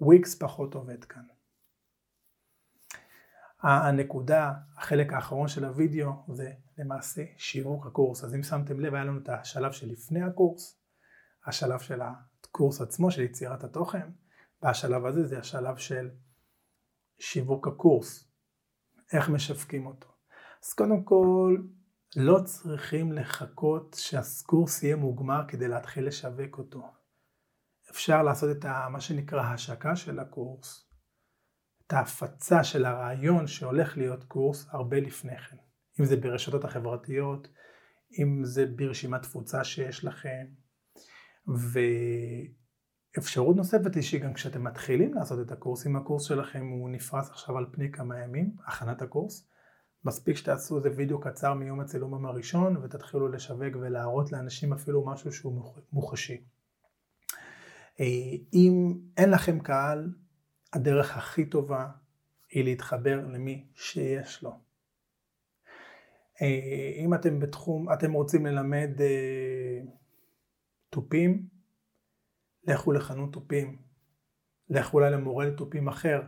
וויקס 0.01 0.35
פחות 0.35 0.75
עובד 0.75 1.05
כאן. 1.05 1.23
הנקודה, 3.63 4.53
החלק 4.77 5.13
האחרון 5.13 5.49
של 5.49 5.65
הוידאו 5.65 6.13
זה 6.29 6.53
למעשה 6.79 7.25
שיווק 7.37 7.87
הקורס. 7.87 8.25
אז 8.25 8.35
אם 8.35 8.43
שמתם 8.43 8.81
לב 8.81 8.95
היה 8.95 9.05
לנו 9.05 9.19
את 9.19 9.29
השלב 9.29 9.73
שלפני 9.73 10.23
הקורס, 10.23 10.81
השלב 11.47 11.81
של 11.81 12.01
הקורס 12.03 12.81
עצמו, 12.81 13.11
של 13.11 13.23
יצירת 13.23 13.65
התוכן, 13.65 14.11
והשלב 14.63 15.07
הזה 15.07 15.27
זה 15.27 15.39
השלב 15.39 15.77
של 15.77 16.11
שיווק 17.19 17.69
הקורס, 17.69 18.29
איך 19.13 19.29
משווקים 19.29 19.87
אותו. 19.87 20.09
אז 20.65 20.73
קודם 20.73 21.03
כל, 21.05 21.57
לא 22.17 22.41
צריכים 22.45 23.13
לחכות 23.13 23.97
שהקורס 23.99 24.83
יהיה 24.83 24.97
מוגמר 24.97 25.45
כדי 25.49 25.69
להתחיל 25.69 26.07
לשווק 26.07 26.59
אותו. 26.59 27.00
אפשר 27.91 28.23
לעשות 28.23 28.57
את 28.57 28.65
מה 28.91 29.01
שנקרא 29.01 29.43
השקה 29.43 29.97
של 29.97 30.19
הקורס, 30.19 30.91
את 31.87 31.93
ההפצה 31.93 32.65
של 32.65 32.85
הרעיון 32.85 33.47
שהולך 33.47 33.97
להיות 33.97 34.25
קורס 34.25 34.67
הרבה 34.71 35.01
לפני 35.01 35.39
כן. 35.39 35.57
אם 36.01 36.05
זה 36.05 36.17
ברשתות 36.17 36.65
החברתיות, 36.65 37.49
אם 38.19 38.45
זה 38.45 38.67
ברשימת 38.67 39.23
תפוצה 39.23 39.65
שיש 39.65 40.05
לכם. 40.05 40.47
ואפשרות 43.17 43.57
נוספת 43.57 43.95
היא 43.95 44.03
שגם 44.03 44.35
כשאתם 44.35 44.65
מתחילים 44.65 45.15
לעשות 45.15 45.47
את 45.47 45.53
הקורס, 45.53 45.87
אם 45.87 45.97
הקורס 45.97 46.25
שלכם 46.25 46.67
הוא 46.67 46.91
נפרס 46.91 47.31
עכשיו 47.31 47.59
על 47.59 47.67
פני 47.73 47.93
כמה 47.93 48.19
ימים, 48.19 48.57
הכנת 48.67 49.03
הקורס, 49.03 49.49
מספיק 50.05 50.37
שתעשו 50.37 50.77
איזה 50.77 50.91
וידאו 50.97 51.21
קצר 51.21 51.55
מיום 51.55 51.81
הצילום 51.81 52.27
הראשון 52.27 52.77
ותתחילו 52.77 53.29
לשווק 53.29 53.77
ולהראות 53.81 54.33
לאנשים 54.33 54.73
אפילו 54.73 55.07
משהו 55.07 55.33
שהוא 55.33 55.75
מוחשי. 55.93 56.45
אה, 58.01 58.07
אם 58.53 58.99
אין 59.17 59.31
לכם 59.31 59.61
קהל, 59.61 60.13
הדרך 60.73 61.17
הכי 61.17 61.47
טובה 61.47 61.91
היא 62.51 62.65
להתחבר 62.65 63.27
למי 63.27 63.67
שיש 63.75 64.43
לו. 64.43 64.61
אה, 66.43 66.93
אם 66.97 67.15
אתם 67.15 67.41
בתחום, 67.41 67.93
אתם 67.93 68.13
רוצים 68.13 68.47
ללמד 68.47 68.91
אה, 69.01 69.81
תופים, 70.91 71.49
לכו 72.65 72.93
לחנות 72.93 73.33
תופים, 73.33 73.83
לכו 74.69 74.99
אולי 74.99 75.11
למורה 75.11 75.47
לתופים 75.47 75.89
אחר, 75.89 76.23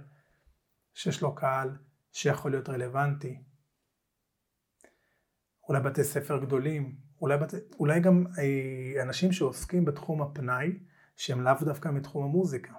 שיש 0.94 1.22
לו 1.22 1.34
קהל 1.34 1.76
שיכול 2.12 2.50
להיות 2.50 2.68
רלוונטי. 2.68 3.42
אולי 5.68 5.80
בתי 5.80 6.04
ספר 6.04 6.38
גדולים, 6.38 6.96
אולי, 7.20 7.38
בת... 7.38 7.54
אולי 7.78 8.00
גם 8.00 8.24
אנשים 9.02 9.32
שעוסקים 9.32 9.84
בתחום 9.84 10.22
הפנאי, 10.22 10.78
שהם 11.22 11.40
לאו 11.40 11.54
דווקא 11.60 11.88
מתחום 11.88 12.24
המוזיקה. 12.24 12.72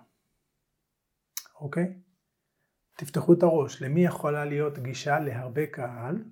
אוקיי? 1.60 2.02
תפתחו 2.98 3.34
את 3.34 3.44
הראש, 3.44 3.82
למי 3.82 4.06
יכולה 4.06 4.46
להיות 4.46 4.80
גישה 4.80 5.20
להרבה 5.20 5.68
קהל, 5.68 6.24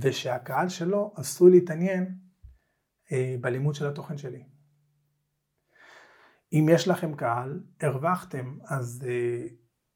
ושהקהל 0.00 0.68
שלו 0.68 1.12
עשוי 1.16 1.50
להתעניין 1.50 2.18
אה, 3.12 3.36
בלימוד 3.40 3.74
של 3.74 3.86
התוכן 3.86 4.18
שלי. 4.18 4.44
אם 6.52 6.66
יש 6.70 6.88
לכם 6.88 7.14
קהל, 7.14 7.62
הרווחתם, 7.80 8.58
אז 8.64 9.06
אה, 9.08 9.46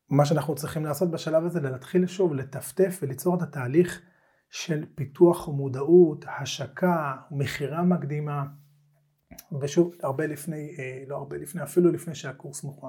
מה 0.08 0.24
שאנחנו 0.24 0.54
צריכים 0.54 0.84
לעשות 0.84 1.10
בשלב 1.10 1.44
הזה, 1.44 1.60
זה 1.60 1.70
להתחיל 1.70 2.06
שוב 2.06 2.34
לטפטף 2.34 2.98
וליצור 3.02 3.36
את 3.36 3.42
התהליך 3.42 4.02
של 4.50 4.86
פיתוח 4.94 5.48
מודעות, 5.48 6.24
השקה, 6.28 7.16
מכירה 7.30 7.82
מקדימה, 7.82 8.44
ושוב, 9.60 9.94
הרבה 10.02 10.26
לפני, 10.26 10.76
אה, 10.78 11.04
לא 11.06 11.16
הרבה 11.16 11.36
לפני, 11.36 11.62
אפילו 11.62 11.92
לפני 11.92 12.14
שהקורס 12.14 12.64
מוכן. 12.64 12.86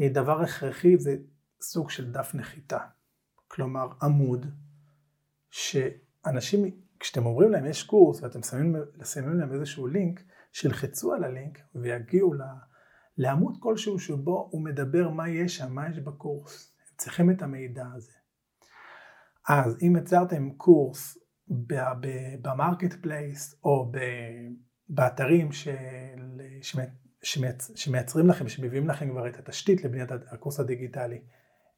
אה, 0.00 0.08
דבר 0.08 0.40
הכרחי 0.40 0.98
זה 0.98 1.16
סוג 1.60 1.90
של 1.90 2.12
דף 2.12 2.30
נחיתה. 2.34 2.78
כלומר, 3.48 3.88
עמוד, 4.02 4.46
שאנשים, 5.50 6.64
כשאתם 7.00 7.26
אומרים 7.26 7.50
להם 7.50 7.66
יש 7.66 7.82
קורס 7.82 8.22
ואתם 8.22 8.42
שמים, 8.42 8.76
שמים 9.04 9.38
להם 9.38 9.52
איזשהו 9.52 9.86
לינק, 9.86 10.22
שילחצו 10.52 11.12
על 11.12 11.24
הלינק 11.24 11.58
ויגיעו 11.74 12.34
לעמוד 13.18 13.56
כלשהו 13.60 13.98
שבו 13.98 14.48
הוא 14.50 14.64
מדבר 14.64 15.10
מה 15.10 15.28
יש 15.28 15.56
שם, 15.56 15.72
מה 15.72 15.88
יש 15.90 15.98
בקורס. 15.98 16.74
הם 16.90 16.96
צריכים 16.96 17.30
את 17.30 17.42
המידע 17.42 17.86
הזה. 17.94 18.12
אז 19.48 19.76
אם 19.82 19.96
יצרתם 19.96 20.50
קורס 20.50 21.18
ב 22.42 22.92
marketplace 23.02 23.60
או 23.64 23.92
באתרים 24.90 25.52
של, 25.52 26.40
שמייצ, 27.22 27.70
שמייצרים 27.74 28.28
לכם, 28.28 28.48
שמביאים 28.48 28.88
לכם 28.88 29.10
כבר 29.10 29.28
את 29.28 29.38
התשתית 29.38 29.84
לבניית 29.84 30.10
הקורס 30.12 30.60
הדיגיטלי, 30.60 31.20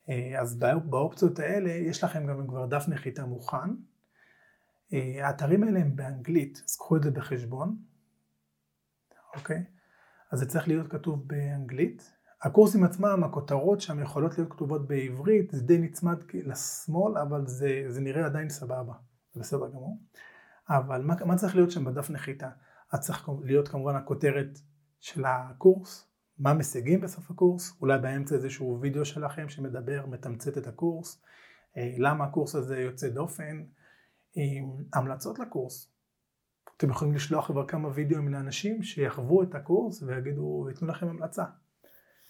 אה, 0.09 0.41
אז 0.41 0.59
באופציות 0.85 1.39
האלה 1.39 1.71
יש 1.71 2.05
לכם 2.05 2.27
גם 2.27 2.47
כבר 2.49 2.67
דף 2.67 2.85
נחיתה 2.89 3.27
מוכן. 3.27 3.71
אה, 4.93 5.27
האתרים 5.27 5.63
האלה 5.63 5.81
הם 5.81 5.97
באנגלית, 5.97 6.63
אז 6.67 6.77
קחו 6.77 6.97
את 6.97 7.03
זה 7.03 7.11
בחשבון, 7.11 7.77
אוקיי? 9.37 9.65
אז 10.33 10.39
זה 10.39 10.47
צריך 10.47 10.69
להיות 10.69 10.91
כתוב 10.91 11.29
באנגלית. 11.29 12.13
הקורסים 12.43 12.85
עצמם, 12.85 13.25
הכותרות 13.25 13.81
שם 13.81 14.03
יכולות 14.03 14.39
להיות 14.39 14.53
כתובות 14.53 14.89
בעברית, 14.89 15.51
זה 15.51 15.63
די 15.63 15.79
נצמד 15.79 16.23
לשמאל, 16.35 17.19
אבל 17.19 17.47
זה, 17.47 17.85
זה 17.89 18.01
נראה 18.01 18.27
עדיין 18.27 18.49
סבבה, 18.49 18.95
זה 19.33 19.41
בסדר 19.41 19.69
גמור. 19.69 19.99
אבל 20.69 21.03
מה, 21.03 21.15
מה 21.25 21.37
צריך 21.37 21.57
להיות 21.57 21.71
שם 21.71 21.85
בדף 21.85 22.11
נחיתה? 22.11 22.51
אז 22.93 23.01
צריך 23.01 23.29
להיות 23.45 23.69
כמובן 23.69 23.97
הכותרת 23.97 24.59
של 25.01 25.25
הקורס, 25.25 26.09
מה 26.39 26.55
משיגים 26.55 27.01
בסוף 27.01 27.31
הקורס, 27.31 27.77
אולי 27.81 27.99
באמצע 27.99 28.35
איזשהו 28.35 28.79
וידאו 28.81 29.05
שלכם 29.05 29.49
שמדבר, 29.49 30.07
מתמצת 30.07 30.59
את 30.59 30.67
הקורס, 30.67 31.23
אה, 31.77 31.95
למה 31.99 32.25
הקורס 32.25 32.55
הזה 32.55 32.81
יוצא 32.81 33.09
דופן, 33.09 33.65
המלצות 34.95 35.39
לקורס. 35.39 35.93
אתם 36.77 36.91
יכולים 36.91 37.15
לשלוח 37.15 37.47
כבר 37.47 37.67
כמה 37.67 37.89
וידאוים 37.95 38.29
לאנשים 38.29 38.83
שיחוו 38.83 39.43
את 39.43 39.55
הקורס 39.55 40.03
ויגידו, 40.03 40.65
ויתנו 40.67 40.89
לכם 40.89 41.09
המלצה. 41.09 41.45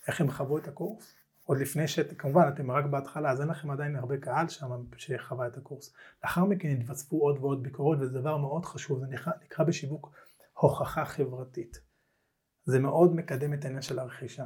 איך 0.06 0.20
הם 0.20 0.30
חוו 0.30 0.58
את 0.58 0.68
הקורס? 0.68 1.14
עוד 1.44 1.58
לפני 1.58 1.88
שכמובן 1.88 2.48
אתם 2.54 2.70
רק 2.70 2.84
בהתחלה 2.84 3.30
אז 3.30 3.40
אין 3.40 3.48
לכם 3.48 3.70
עדיין 3.70 3.96
הרבה 3.96 4.16
קהל 4.16 4.48
שם 4.48 4.70
שחווה 4.96 5.46
את 5.46 5.56
הקורס. 5.56 5.94
לאחר 6.24 6.44
מכן 6.44 6.68
יתווספו 6.68 7.16
עוד 7.16 7.38
ועוד 7.38 7.62
ביקורות 7.62 7.98
וזה 8.00 8.18
דבר 8.20 8.36
מאוד 8.36 8.64
חשוב, 8.64 9.00
זה 9.00 9.06
נקרא 9.44 9.64
בשיווק 9.64 10.10
הוכחה 10.62 11.04
חברתית. 11.04 11.80
זה 12.64 12.78
מאוד 12.78 13.14
מקדם 13.14 13.54
את 13.54 13.64
העניין 13.64 13.82
של 13.82 13.98
הרכישה. 13.98 14.44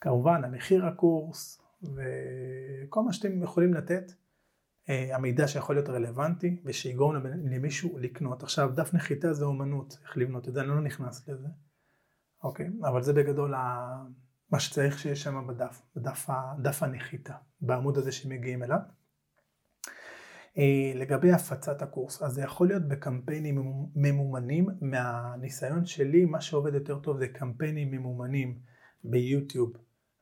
כמובן 0.00 0.44
המחיר 0.44 0.86
הקורס 0.86 1.62
וכל 1.82 3.02
מה 3.02 3.12
שאתם 3.12 3.42
יכולים 3.42 3.74
לתת, 3.74 4.12
אה, 4.88 5.16
המידע 5.16 5.48
שיכול 5.48 5.76
להיות 5.76 5.88
רלוונטי 5.88 6.62
ושיגרום 6.64 7.16
למישהו 7.26 7.98
לקנות. 7.98 8.42
עכשיו 8.42 8.70
דף 8.74 8.94
נחיתה 8.94 9.32
זה 9.32 9.44
אומנות, 9.44 9.98
איך 10.02 10.16
לבנות 10.16 10.48
את 10.48 10.54
זה, 10.54 10.60
אני 10.60 10.68
לא 10.68 10.80
נכנס 10.80 11.28
לזה, 11.28 11.48
אוקיי? 12.42 12.70
אבל 12.82 13.02
זה 13.02 13.12
בגדול 13.12 13.54
מה 14.50 14.60
שצריך 14.60 14.98
שיש 14.98 15.22
שם 15.22 15.46
בדף, 15.46 15.82
בדף 15.96 16.30
דף 16.62 16.82
הנחיתה, 16.82 17.34
בעמוד 17.60 17.98
הזה 17.98 18.12
שמגיעים 18.12 18.62
אליו. 18.62 18.78
אה, 20.58 20.92
לגבי 20.94 21.32
הפצת 21.32 21.82
הקורס, 21.82 22.22
אז 22.22 22.32
זה 22.32 22.42
יכול 22.42 22.68
להיות 22.68 22.88
בקמפיינים 22.88 23.88
ממומנים, 23.94 24.66
מהניסיון 24.80 25.86
שלי 25.86 26.24
מה 26.24 26.40
שעובד 26.40 26.74
יותר 26.74 26.98
טוב 26.98 27.18
זה 27.18 27.28
קמפיינים 27.28 27.90
ממומנים 27.90 28.58
ביוטיוב 29.04 29.72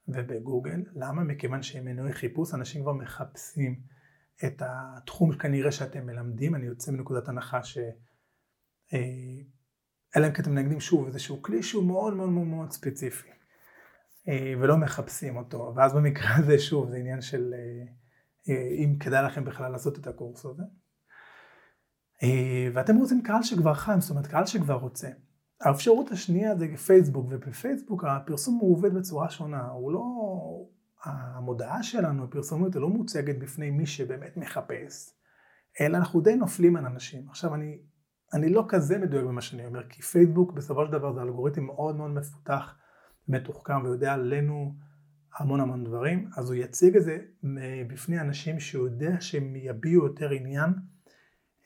ובגוגל, 0.08 0.84
למה? 0.94 1.24
מכיוון 1.24 1.62
שהם 1.62 1.84
מנועי 1.84 2.12
חיפוש, 2.12 2.54
אנשים 2.54 2.82
כבר 2.82 2.92
מחפשים 2.92 3.80
את 4.44 4.62
התחום 4.64 5.32
כנראה 5.32 5.72
שאתם 5.72 6.06
מלמדים, 6.06 6.54
אני 6.54 6.66
יוצא 6.66 6.92
מנקודת 6.92 7.28
הנחה 7.28 7.62
ש... 7.62 7.78
אה, 8.94 8.98
אלא 10.16 10.26
אם 10.26 10.32
כן 10.32 10.42
אתם 10.42 10.50
מנגדים 10.54 10.80
שוב 10.80 11.06
איזשהו 11.06 11.42
כלי 11.42 11.62
שהוא 11.62 11.84
מאוד 11.84 12.14
מאוד 12.14 12.28
מאוד 12.28 12.70
ספציפי 12.70 13.28
אה, 14.28 14.54
ולא 14.60 14.76
מחפשים 14.76 15.36
אותו, 15.36 15.72
ואז 15.76 15.94
במקרה 15.94 16.36
הזה 16.36 16.58
שוב 16.58 16.90
זה 16.90 16.96
עניין 16.96 17.20
של 17.20 17.54
אם 18.54 18.96
כדאי 19.00 19.24
לכם 19.24 19.44
בכלל 19.44 19.72
לעשות 19.72 19.98
את 19.98 20.06
הקורס 20.06 20.44
הזה. 20.44 20.62
אה, 22.22 22.68
ואתם 22.74 22.96
רוצים 22.96 23.22
קהל 23.22 23.42
שכבר 23.42 23.74
חם, 23.74 24.00
זאת 24.00 24.10
אומרת 24.10 24.26
קהל 24.26 24.46
שכבר 24.46 24.74
רוצה. 24.74 25.08
האפשרות 25.60 26.10
השנייה 26.10 26.56
זה 26.56 26.66
פייסבוק, 26.86 27.26
ובפייסבוק 27.30 28.04
הפרסום 28.04 28.58
הוא 28.60 28.76
עובד 28.76 28.94
בצורה 28.94 29.30
שונה, 29.30 29.68
הוא 29.68 29.92
לא... 29.92 30.02
המודעה 31.04 31.82
שלנו, 31.82 32.24
הפרסומות, 32.24 32.74
היא 32.74 32.82
לא 32.82 32.88
מוצגת 32.88 33.38
בפני 33.38 33.70
מי 33.70 33.86
שבאמת 33.86 34.36
מחפש, 34.36 35.10
אלא 35.80 35.96
אנחנו 35.96 36.20
די 36.20 36.36
נופלים 36.36 36.76
על 36.76 36.86
אנשים. 36.86 37.28
עכשיו 37.28 37.54
אני, 37.54 37.78
אני 38.34 38.48
לא 38.48 38.64
כזה 38.68 38.98
מדויק 38.98 39.24
במה 39.24 39.40
שאני 39.40 39.66
אומר, 39.66 39.88
כי 39.88 40.02
פייסבוק 40.02 40.52
בסופו 40.52 40.86
של 40.86 40.92
דבר 40.92 41.12
זה 41.12 41.22
אלגוריתם 41.22 41.64
מאוד 41.64 41.96
מאוד 41.96 42.10
מפותח, 42.10 42.74
מתוחכם 43.28 43.84
ויודע 43.84 44.12
עלינו 44.12 44.74
המון 45.38 45.60
המון 45.60 45.84
דברים, 45.84 46.28
אז 46.36 46.50
הוא 46.50 46.54
יציג 46.54 46.96
את 46.96 47.02
זה 47.02 47.18
בפני 47.88 48.20
אנשים 48.20 48.60
שהוא 48.60 48.88
יודע 48.88 49.20
שהם 49.20 49.56
יביעו 49.56 50.06
יותר 50.06 50.30
עניין 50.30 50.70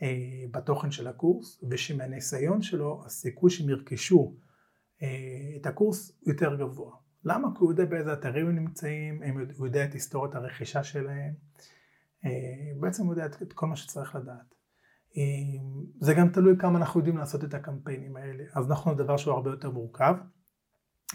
אה, 0.03 0.45
בתוכן 0.51 0.91
של 0.91 1.07
הקורס, 1.07 1.65
ושמהניסיון 1.71 2.63
שלו 2.63 3.03
הסיכוי 3.07 3.51
שהם 3.51 3.69
ירכשו 3.69 4.37
אה, 5.03 5.57
את 5.61 5.67
הקורס 5.67 6.21
יותר 6.27 6.57
גבוה. 6.57 6.97
למה? 7.25 7.49
כי 7.55 7.59
הוא 7.61 7.73
יודע 7.73 7.85
באיזה 7.85 8.13
אתרים 8.13 8.47
הם 8.47 8.55
נמצאים, 8.55 9.23
הוא 9.57 9.67
יודע 9.67 9.85
את 9.85 9.93
היסטוריית 9.93 10.35
הרכישה 10.35 10.85
שלהם, 10.85 11.35
אה, 12.25 12.81
בעצם 12.81 13.05
הוא 13.05 13.13
יודע 13.13 13.27
את 13.27 13.53
כל 13.53 13.67
מה 13.67 13.77
שצריך 13.77 14.15
לדעת. 14.15 14.55
זה 16.01 16.15
גם 16.15 16.29
תלוי 16.29 16.59
כמה 16.59 16.79
אנחנו 16.79 17.01
יודעים 17.01 17.17
לעשות 17.17 17.45
את 17.45 17.55
הקמפיינים 17.55 18.17
האלה, 18.17 18.45
אז 18.55 18.71
אנחנו 18.71 18.95
דבר 18.95 19.17
שהוא 19.17 19.35
הרבה 19.35 19.51
יותר 19.51 19.71
מורכב, 19.71 20.15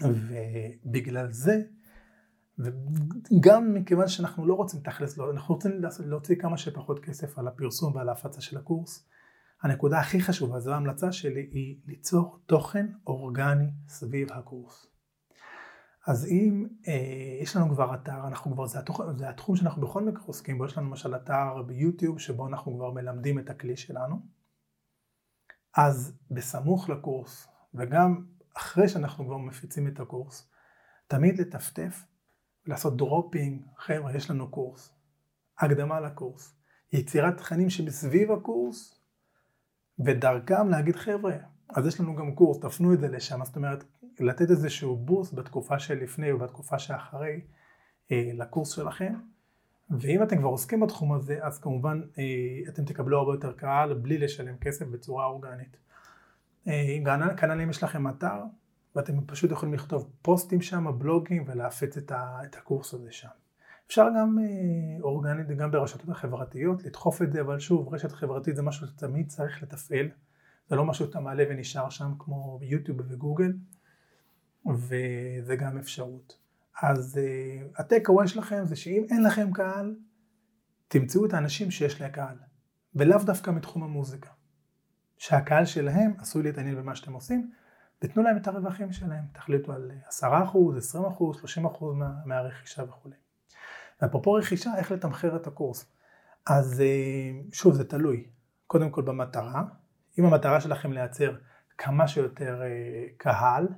ובגלל 0.02 1.32
זה 1.32 1.62
וגם 2.58 3.74
מכיוון 3.74 4.08
שאנחנו 4.08 4.46
לא 4.46 4.54
רוצים 4.54 4.80
תכלס, 4.80 5.18
לא, 5.18 5.30
אנחנו 5.30 5.54
רוצים 5.54 5.72
להוציא 6.06 6.36
כמה 6.36 6.58
שפחות 6.58 6.98
כסף 6.98 7.38
על 7.38 7.48
הפרסום 7.48 7.96
ועל 7.96 8.08
ההפצה 8.08 8.40
של 8.40 8.56
הקורס, 8.58 9.08
הנקודה 9.62 9.98
הכי 9.98 10.20
חשובה, 10.20 10.60
זו 10.60 10.72
ההמלצה 10.72 11.12
שלי, 11.12 11.48
היא 11.52 11.76
ליצור 11.86 12.38
תוכן 12.46 12.86
אורגני 13.06 13.70
סביב 13.88 14.32
הקורס. 14.32 14.86
אז 16.06 16.26
אם 16.26 16.66
אה, 16.88 17.38
יש 17.42 17.56
לנו 17.56 17.74
כבר 17.74 17.94
אתר, 17.94 18.26
אנחנו 18.26 18.52
כבר, 18.52 18.66
זה, 18.66 18.78
התוכ, 18.78 19.00
זה 19.16 19.28
התחום 19.28 19.56
שאנחנו 19.56 19.82
בכל 19.82 20.04
מקרה 20.04 20.22
עוסקים 20.26 20.58
בו, 20.58 20.64
יש 20.64 20.78
לנו 20.78 20.86
למשל 20.86 21.16
אתר 21.16 21.62
ביוטיוב 21.66 22.18
שבו 22.18 22.48
אנחנו 22.48 22.76
כבר 22.76 22.90
מלמדים 22.90 23.38
את 23.38 23.50
הכלי 23.50 23.76
שלנו, 23.76 24.20
אז 25.76 26.18
בסמוך 26.30 26.88
לקורס 26.88 27.48
וגם 27.74 28.24
אחרי 28.56 28.88
שאנחנו 28.88 29.26
כבר 29.26 29.36
מפיצים 29.36 29.88
את 29.88 30.00
הקורס, 30.00 30.50
תמיד 31.06 31.40
לטפטף 31.40 32.04
לעשות 32.66 32.96
dropping, 32.96 33.62
חבר'ה, 33.76 34.16
יש 34.16 34.30
לנו 34.30 34.48
קורס, 34.50 34.94
הקדמה 35.58 36.00
לקורס, 36.00 36.56
יצירת 36.92 37.36
תכנים 37.36 37.70
שמסביב 37.70 38.32
הקורס, 38.32 39.00
ודרכם 39.98 40.68
להגיד, 40.68 40.96
חבר'ה, 40.96 41.34
אז 41.68 41.86
יש 41.86 42.00
לנו 42.00 42.16
גם 42.16 42.34
קורס, 42.34 42.58
תפנו 42.60 42.92
את 42.92 43.00
זה 43.00 43.08
לשם, 43.08 43.44
זאת 43.44 43.56
אומרת, 43.56 43.84
לתת 44.20 44.50
איזשהו 44.50 44.96
boost 44.96 45.34
בתקופה 45.34 45.78
שלפני 45.78 46.32
ובתקופה 46.32 46.78
שאחרי 46.78 47.40
אה, 48.12 48.30
לקורס 48.34 48.70
שלכם, 48.70 49.14
ואם 49.90 50.22
אתם 50.22 50.38
כבר 50.38 50.48
עוסקים 50.48 50.80
בתחום 50.80 51.12
הזה, 51.12 51.38
אז 51.42 51.58
כמובן 51.58 52.02
אה, 52.18 52.68
אתם 52.68 52.84
תקבלו 52.84 53.18
הרבה 53.18 53.34
יותר 53.34 53.52
קהל 53.52 53.94
בלי 53.94 54.18
לשלם 54.18 54.56
כסף 54.56 54.86
בצורה 54.86 55.26
אורגנית. 55.26 55.76
אה, 56.68 56.98
כנ"ל 57.36 57.60
אם 57.60 57.70
יש 57.70 57.82
לכם 57.82 58.08
אתר, 58.08 58.42
ואתם 58.96 59.24
פשוט 59.26 59.50
יכולים 59.50 59.74
לכתוב 59.74 60.10
פוסטים 60.22 60.62
שם, 60.62 60.98
בלוגים, 60.98 61.44
ולהפיץ 61.46 61.96
את, 61.96 62.10
ה, 62.10 62.38
את 62.44 62.56
הקורס 62.56 62.94
הזה 62.94 63.12
שם. 63.12 63.28
אפשר 63.86 64.06
גם 64.18 64.38
אה, 64.38 65.02
אורגנית, 65.02 65.46
גם 65.46 65.70
ברשתות 65.70 66.08
החברתיות, 66.08 66.84
לדחוף 66.84 67.22
את 67.22 67.32
זה, 67.32 67.40
אבל 67.40 67.58
שוב, 67.58 67.94
רשת 67.94 68.12
חברתית 68.12 68.56
זה 68.56 68.62
משהו 68.62 68.86
שתמיד 68.86 69.28
צריך 69.28 69.62
לתפעל, 69.62 70.08
זה 70.68 70.76
לא 70.76 70.84
משהו 70.84 71.06
שאתה 71.06 71.20
מעלה 71.20 71.44
ונשאר 71.50 71.90
שם 71.90 72.12
כמו 72.18 72.58
יוטיוב 72.62 73.00
וגוגל, 73.08 73.52
וזה 74.66 75.56
גם 75.56 75.78
אפשרות. 75.78 76.38
אז 76.82 77.18
אה, 77.18 77.66
הטק 77.76 78.08
אווי 78.08 78.28
שלכם 78.28 78.64
זה 78.64 78.76
שאם 78.76 79.06
אין 79.10 79.22
לכם 79.22 79.52
קהל, 79.52 79.96
תמצאו 80.88 81.26
את 81.26 81.32
האנשים 81.34 81.70
שיש 81.70 82.00
להם 82.00 82.10
קהל, 82.10 82.36
ולאו 82.94 83.18
דווקא 83.24 83.50
מתחום 83.50 83.82
המוזיקה. 83.82 84.30
שהקהל 85.18 85.64
שלהם 85.64 86.12
עשוי 86.18 86.42
להתעניין 86.42 86.76
במה 86.76 86.96
שאתם 86.96 87.12
עושים, 87.12 87.50
ותנו 88.02 88.22
להם 88.22 88.36
את 88.36 88.48
הרווחים 88.48 88.92
שלהם, 88.92 89.24
תחליטו 89.32 89.72
על 89.72 89.90
10%, 90.20 90.22
20%, 90.22 90.26
30% 91.58 91.84
מה, 91.94 92.10
מהרכישה 92.24 92.84
וכו'. 92.84 93.10
ואפרופו 94.02 94.32
רכישה, 94.32 94.70
איך 94.76 94.92
לתמחר 94.92 95.36
את 95.36 95.46
הקורס. 95.46 95.92
אז 96.46 96.80
אה, 96.80 97.30
שוב, 97.52 97.74
זה 97.74 97.88
תלוי, 97.88 98.26
קודם 98.66 98.90
כל 98.90 99.02
במטרה, 99.02 99.64
אם 100.18 100.24
המטרה 100.24 100.60
שלכם 100.60 100.92
לייצר 100.92 101.36
כמה 101.78 102.08
שיותר 102.08 102.62
אה, 102.62 103.04
קהל, 103.16 103.68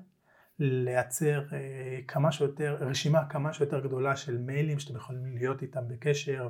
לייצר 0.58 1.44
אה, 1.52 1.98
כמה 2.08 2.32
שיותר, 2.32 2.76
רשימה 2.80 3.28
כמה 3.28 3.52
שיותר 3.52 3.80
גדולה 3.80 4.16
של 4.16 4.38
מיילים 4.38 4.78
שאתם 4.78 4.96
יכולים 4.96 5.36
להיות 5.36 5.62
איתם 5.62 5.88
בקשר 5.88 6.48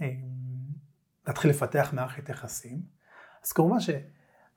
ולהתחיל 0.00 1.50
לפתח 1.50 1.90
מערכת 1.92 2.28
יחסים, 2.28 2.82
אז 3.44 3.52
כמובן 3.52 3.80
ש... 3.80 3.90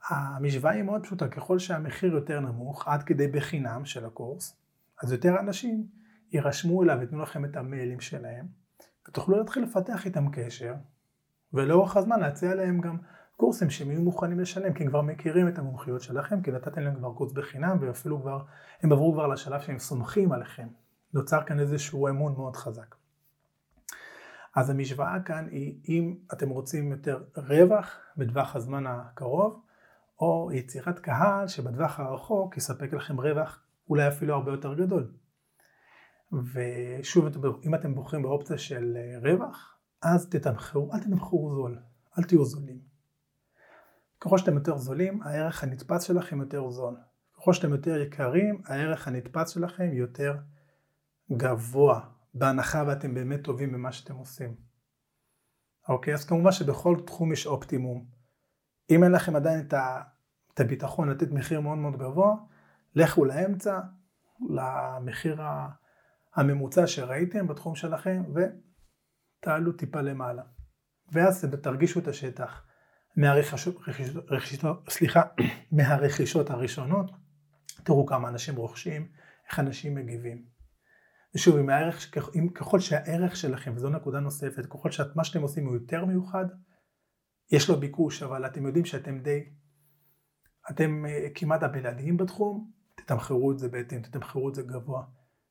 המשוואה 0.09 0.73
היא 0.73 0.83
מאוד 0.83 1.03
פשוטה, 1.03 1.27
ככל 1.27 1.59
שהמחיר 1.59 2.13
יותר 2.13 2.39
נמוך, 2.39 2.87
עד 2.87 3.03
כדי 3.03 3.27
בחינם 3.27 3.85
של 3.85 4.05
הקורס, 4.05 4.57
אז 5.03 5.11
יותר 5.11 5.39
אנשים 5.39 5.87
יירשמו 6.31 6.83
אליו 6.83 6.97
ויתנו 6.99 7.21
לכם 7.21 7.45
את 7.45 7.55
המיילים 7.55 7.99
שלהם, 7.99 8.47
ותוכלו 9.09 9.37
להתחיל 9.37 9.63
לפתח 9.63 10.05
איתם 10.05 10.29
קשר, 10.31 10.73
ולאורך 11.53 11.97
הזמן 11.97 12.19
להציע 12.19 12.55
להם 12.55 12.81
גם 12.81 12.97
קורסים 13.37 13.69
שהם 13.69 13.91
יהיו 13.91 14.01
מוכנים 14.01 14.39
לשלם, 14.39 14.73
כי 14.73 14.83
הם 14.83 14.89
כבר 14.89 15.01
מכירים 15.01 15.47
את 15.47 15.59
המומחיות 15.59 16.01
שלכם, 16.01 16.41
כי 16.41 16.51
נתתם 16.51 16.81
להם 16.81 16.95
כבר 16.95 17.13
קורס 17.13 17.31
בחינם, 17.31 17.77
ואפילו 17.81 18.21
כבר, 18.21 18.43
הם 18.81 18.91
עברו 18.91 19.13
כבר 19.13 19.27
לשלב 19.27 19.61
שהם 19.61 19.79
סומכים 19.79 20.31
עליכם. 20.31 20.67
נוצר 21.13 21.43
כאן 21.43 21.59
איזשהו 21.59 22.07
אמון 22.07 22.33
מאוד 22.33 22.55
חזק. 22.55 22.95
אז 24.55 24.69
המשוואה 24.69 25.19
כאן 25.25 25.47
היא 25.51 25.79
אם 25.89 26.15
אתם 26.33 26.49
רוצים 26.49 26.91
יותר 26.91 27.23
רווח 27.37 27.99
בטווח 28.17 28.55
הזמן 28.55 28.87
הקרוב, 28.87 29.61
או 30.19 30.49
יצירת 30.53 30.99
קהל 30.99 31.47
שבטווח 31.47 31.99
הרחוק 31.99 32.57
יספק 32.57 32.93
לכם 32.93 33.21
רווח 33.21 33.63
אולי 33.89 34.07
אפילו 34.07 34.33
הרבה 34.33 34.51
יותר 34.51 34.73
גדול. 34.73 35.11
ושוב, 36.53 37.25
אם 37.65 37.75
אתם 37.75 37.95
בוחרים 37.95 38.21
באופציה 38.21 38.57
של 38.57 38.97
אה, 38.97 39.31
רווח, 39.31 39.77
אז 40.01 40.29
תתמחרו, 40.29 40.93
אל 40.93 40.99
תתמחרו 40.99 41.55
זול, 41.55 41.79
אל 42.19 42.23
תהיו 42.23 42.45
זולים. 42.45 42.79
ככל 44.19 44.37
שאתם 44.37 44.55
יותר 44.55 44.77
זולים, 44.77 45.21
הערך 45.23 45.63
הנתפס 45.63 46.03
שלכם 46.03 46.41
יותר 46.41 46.69
זול. 46.69 46.95
ככל 47.37 47.53
שאתם 47.53 47.71
יותר 47.71 48.01
יקרים, 48.01 48.61
הערך 48.65 49.07
הנתפס 49.07 49.49
שלכם 49.49 49.89
יותר 49.93 50.37
גבוה, 51.31 51.99
בהנחה 52.33 52.83
ואתם 52.87 53.13
באמת 53.13 53.43
טובים 53.43 53.71
במה 53.73 53.91
שאתם 53.91 54.15
עושים. 54.15 54.55
אוקיי, 55.89 56.13
אז 56.13 56.25
כמובן 56.25 56.51
שבכל 56.51 56.97
תחום 57.05 57.33
יש 57.33 57.47
אופטימום. 57.47 58.16
אם 58.89 59.03
אין 59.03 59.11
לכם 59.11 59.35
עדיין 59.35 59.59
את, 59.59 59.73
ה, 59.73 60.01
את 60.53 60.59
הביטחון 60.59 61.09
לתת 61.09 61.31
מחיר 61.31 61.61
מאוד 61.61 61.77
מאוד 61.77 61.97
גבוה, 61.97 62.35
לכו 62.95 63.25
לאמצע, 63.25 63.79
למחיר 64.49 65.41
הממוצע 66.35 66.87
שראיתם 66.87 67.47
בתחום 67.47 67.75
שלכם, 67.75 68.23
ותעלו 68.33 69.71
טיפה 69.71 70.01
למעלה. 70.01 70.43
ואז 71.11 71.45
תרגישו 71.61 71.99
את 71.99 72.07
השטח 72.07 72.65
מהרכישות, 73.15 73.75
רכישות, 74.29 74.89
סליחה, 74.89 75.21
מהרכישות 75.71 76.49
הראשונות, 76.49 77.11
תראו 77.83 78.05
כמה 78.05 78.29
אנשים 78.29 78.55
רוכשים, 78.55 79.07
איך 79.49 79.59
אנשים 79.59 79.95
מגיבים. 79.95 80.45
ושוב, 81.35 81.57
אם 81.57 81.69
הערך, 81.69 82.17
אם, 82.35 82.49
ככל 82.49 82.79
שהערך 82.79 83.35
שלכם, 83.35 83.73
וזו 83.75 83.89
נקודה 83.89 84.19
נוספת, 84.19 84.65
ככל 84.65 84.91
שמה 84.91 85.23
שאתם 85.23 85.41
עושים 85.41 85.65
הוא 85.65 85.73
יותר 85.73 86.05
מיוחד, 86.05 86.45
יש 87.51 87.69
לו 87.69 87.79
ביקוש, 87.79 88.23
אבל 88.23 88.45
אתם 88.45 88.65
יודעים 88.65 88.85
שאתם 88.85 89.19
די, 89.19 89.49
אתם 90.71 91.05
אה, 91.05 91.27
כמעט 91.35 91.63
הבלעדיים 91.63 92.17
בתחום, 92.17 92.71
תתמחרו 92.95 93.51
את 93.51 93.59
זה 93.59 93.69
בהתאם, 93.69 94.01
תתמחרו 94.01 94.49
את 94.49 94.55
זה 94.55 94.61
גבוה. 94.61 95.03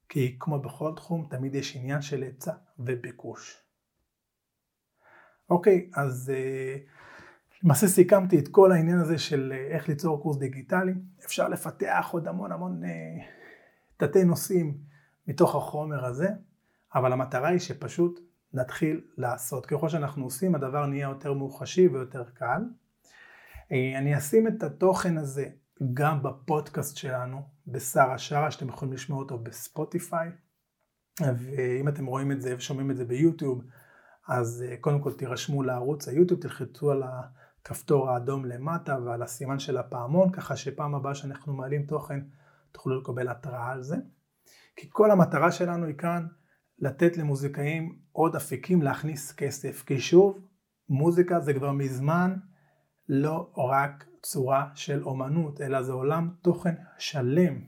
כי 0.08 0.36
כמו 0.40 0.58
בכל 0.60 0.92
תחום, 0.96 1.26
תמיד 1.30 1.54
יש 1.54 1.76
עניין 1.76 2.02
של 2.02 2.22
היצע 2.22 2.52
וביקוש. 2.78 3.62
אוקיי, 5.50 5.90
אז 5.94 6.32
אה, 6.34 6.76
למעשה 7.62 7.86
סיכמתי 7.86 8.38
את 8.38 8.48
כל 8.48 8.72
העניין 8.72 8.98
הזה 8.98 9.18
של 9.18 9.52
אה, 9.56 9.66
איך 9.66 9.88
ליצור 9.88 10.22
קורס 10.22 10.36
דיגיטלי. 10.36 10.92
אפשר 11.24 11.48
לפתח 11.48 12.08
עוד 12.12 12.28
המון 12.28 12.52
המון 12.52 12.80
תתי 13.96 14.24
נושאים 14.24 14.78
מתוך 15.26 15.54
החומר 15.54 16.04
הזה, 16.04 16.28
אבל 16.94 17.12
המטרה 17.12 17.48
היא 17.48 17.58
שפשוט 17.58 18.20
נתחיל 18.56 19.00
לעשות. 19.16 19.66
ככל 19.66 19.88
שאנחנו 19.88 20.24
עושים 20.24 20.54
הדבר 20.54 20.86
נהיה 20.86 21.08
יותר 21.08 21.32
מוחשי 21.32 21.88
ויותר 21.88 22.24
קל. 22.34 22.62
אה, 23.72 23.98
אני 23.98 24.18
אשים 24.18 24.48
את 24.48 24.62
התוכן 24.62 25.18
הזה 25.18 25.46
גם 25.94 26.22
בפודקאסט 26.22 26.96
שלנו, 26.96 27.42
בשר 27.66 28.10
השרה, 28.10 28.50
שאתם 28.50 28.68
יכולים 28.68 28.94
לשמוע 28.94 29.18
אותו 29.18 29.38
בספוטיפיי. 29.38 30.30
ואם 31.20 31.88
אתם 31.88 32.06
רואים 32.06 32.32
את 32.32 32.42
זה 32.42 32.56
ושומעים 32.56 32.90
את 32.90 32.96
זה 32.96 33.04
ביוטיוב, 33.04 33.62
אז 34.28 34.64
אה, 34.68 34.76
קודם 34.76 35.00
כל 35.00 35.12
תירשמו 35.12 35.62
לערוץ 35.62 36.08
היוטיוב, 36.08 36.40
תלחצו 36.40 36.90
על 36.90 37.02
הכפתור 37.02 38.10
האדום 38.10 38.44
למטה 38.44 38.98
ועל 39.04 39.22
הסימן 39.22 39.58
של 39.58 39.76
הפעמון, 39.76 40.32
ככה 40.32 40.56
שפעם 40.56 40.94
הבאה 40.94 41.14
שאנחנו 41.14 41.52
מעלים 41.52 41.86
תוכן 41.86 42.20
תוכלו 42.72 43.00
לקבל 43.00 43.28
התראה 43.28 43.72
על 43.72 43.82
זה. 43.82 43.96
כי 44.76 44.88
כל 44.90 45.10
המטרה 45.10 45.52
שלנו 45.52 45.86
היא 45.86 45.94
כאן 45.94 46.26
לתת 46.78 47.16
למוזיקאים 47.16 47.98
עוד 48.16 48.36
אפיקים 48.36 48.82
להכניס 48.82 49.32
כסף, 49.32 49.84
כי 49.86 50.00
שוב, 50.00 50.38
מוזיקה 50.88 51.40
זה 51.40 51.54
כבר 51.54 51.72
מזמן 51.72 52.36
לא 53.08 53.50
רק 53.56 54.04
צורה 54.22 54.68
של 54.74 55.02
אומנות, 55.02 55.60
אלא 55.60 55.82
זה 55.82 55.92
עולם 55.92 56.30
תוכן 56.42 56.74
שלם. 56.98 57.60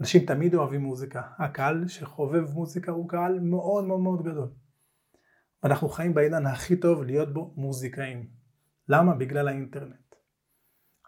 אנשים 0.00 0.26
תמיד 0.26 0.54
אוהבים 0.54 0.80
מוזיקה, 0.80 1.22
הקהל 1.38 1.88
שחובב 1.88 2.52
מוזיקה 2.52 2.92
הוא 2.92 3.08
קהל 3.08 3.40
מאוד 3.40 3.84
מאוד 3.84 4.00
מאוד 4.00 4.22
גדול. 4.22 4.48
ואנחנו 5.62 5.88
חיים 5.88 6.14
בעידן 6.14 6.46
הכי 6.46 6.76
טוב 6.76 7.02
להיות 7.02 7.34
בו 7.34 7.52
מוזיקאים. 7.56 8.26
למה? 8.88 9.14
בגלל 9.14 9.48
האינטרנט. 9.48 10.14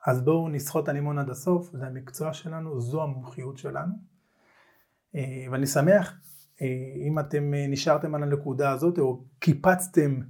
אז 0.07 0.25
בואו 0.25 0.49
נסחוט 0.49 0.89
הלימון 0.89 1.19
עד 1.19 1.31
הסוף, 1.31 1.71
זה 1.73 1.87
המקצוע 1.87 2.33
שלנו, 2.33 2.81
זו 2.81 3.03
המומחיות 3.03 3.59
שלנו. 3.59 3.95
אה, 5.15 5.47
ואני 5.51 5.67
שמח 5.67 6.21
אם 7.07 7.19
אתם 7.19 7.55
אה, 7.55 7.67
נשארתם 7.69 8.15
על 8.15 8.23
הנקודה 8.23 8.71
הזאת 8.71 8.99
או 8.99 9.25
קיפצתם 9.39 10.21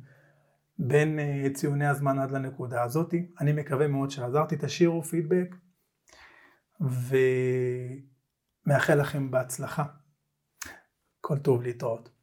בין 0.78 1.18
ציוני 1.54 1.86
הזמן 1.86 2.18
עד 2.18 2.30
לנקודה 2.30 2.82
הזאת. 2.82 3.14
אני 3.40 3.52
מקווה 3.52 3.88
מאוד 3.88 4.10
שעזרתי, 4.10 4.56
תשאירו 4.60 5.02
פידבק 5.02 5.56
ומאחל 8.66 8.94
לכם 8.94 9.30
בהצלחה. 9.30 9.84
כל 11.20 11.38
טוב 11.38 11.62
להתראות. 11.62 12.19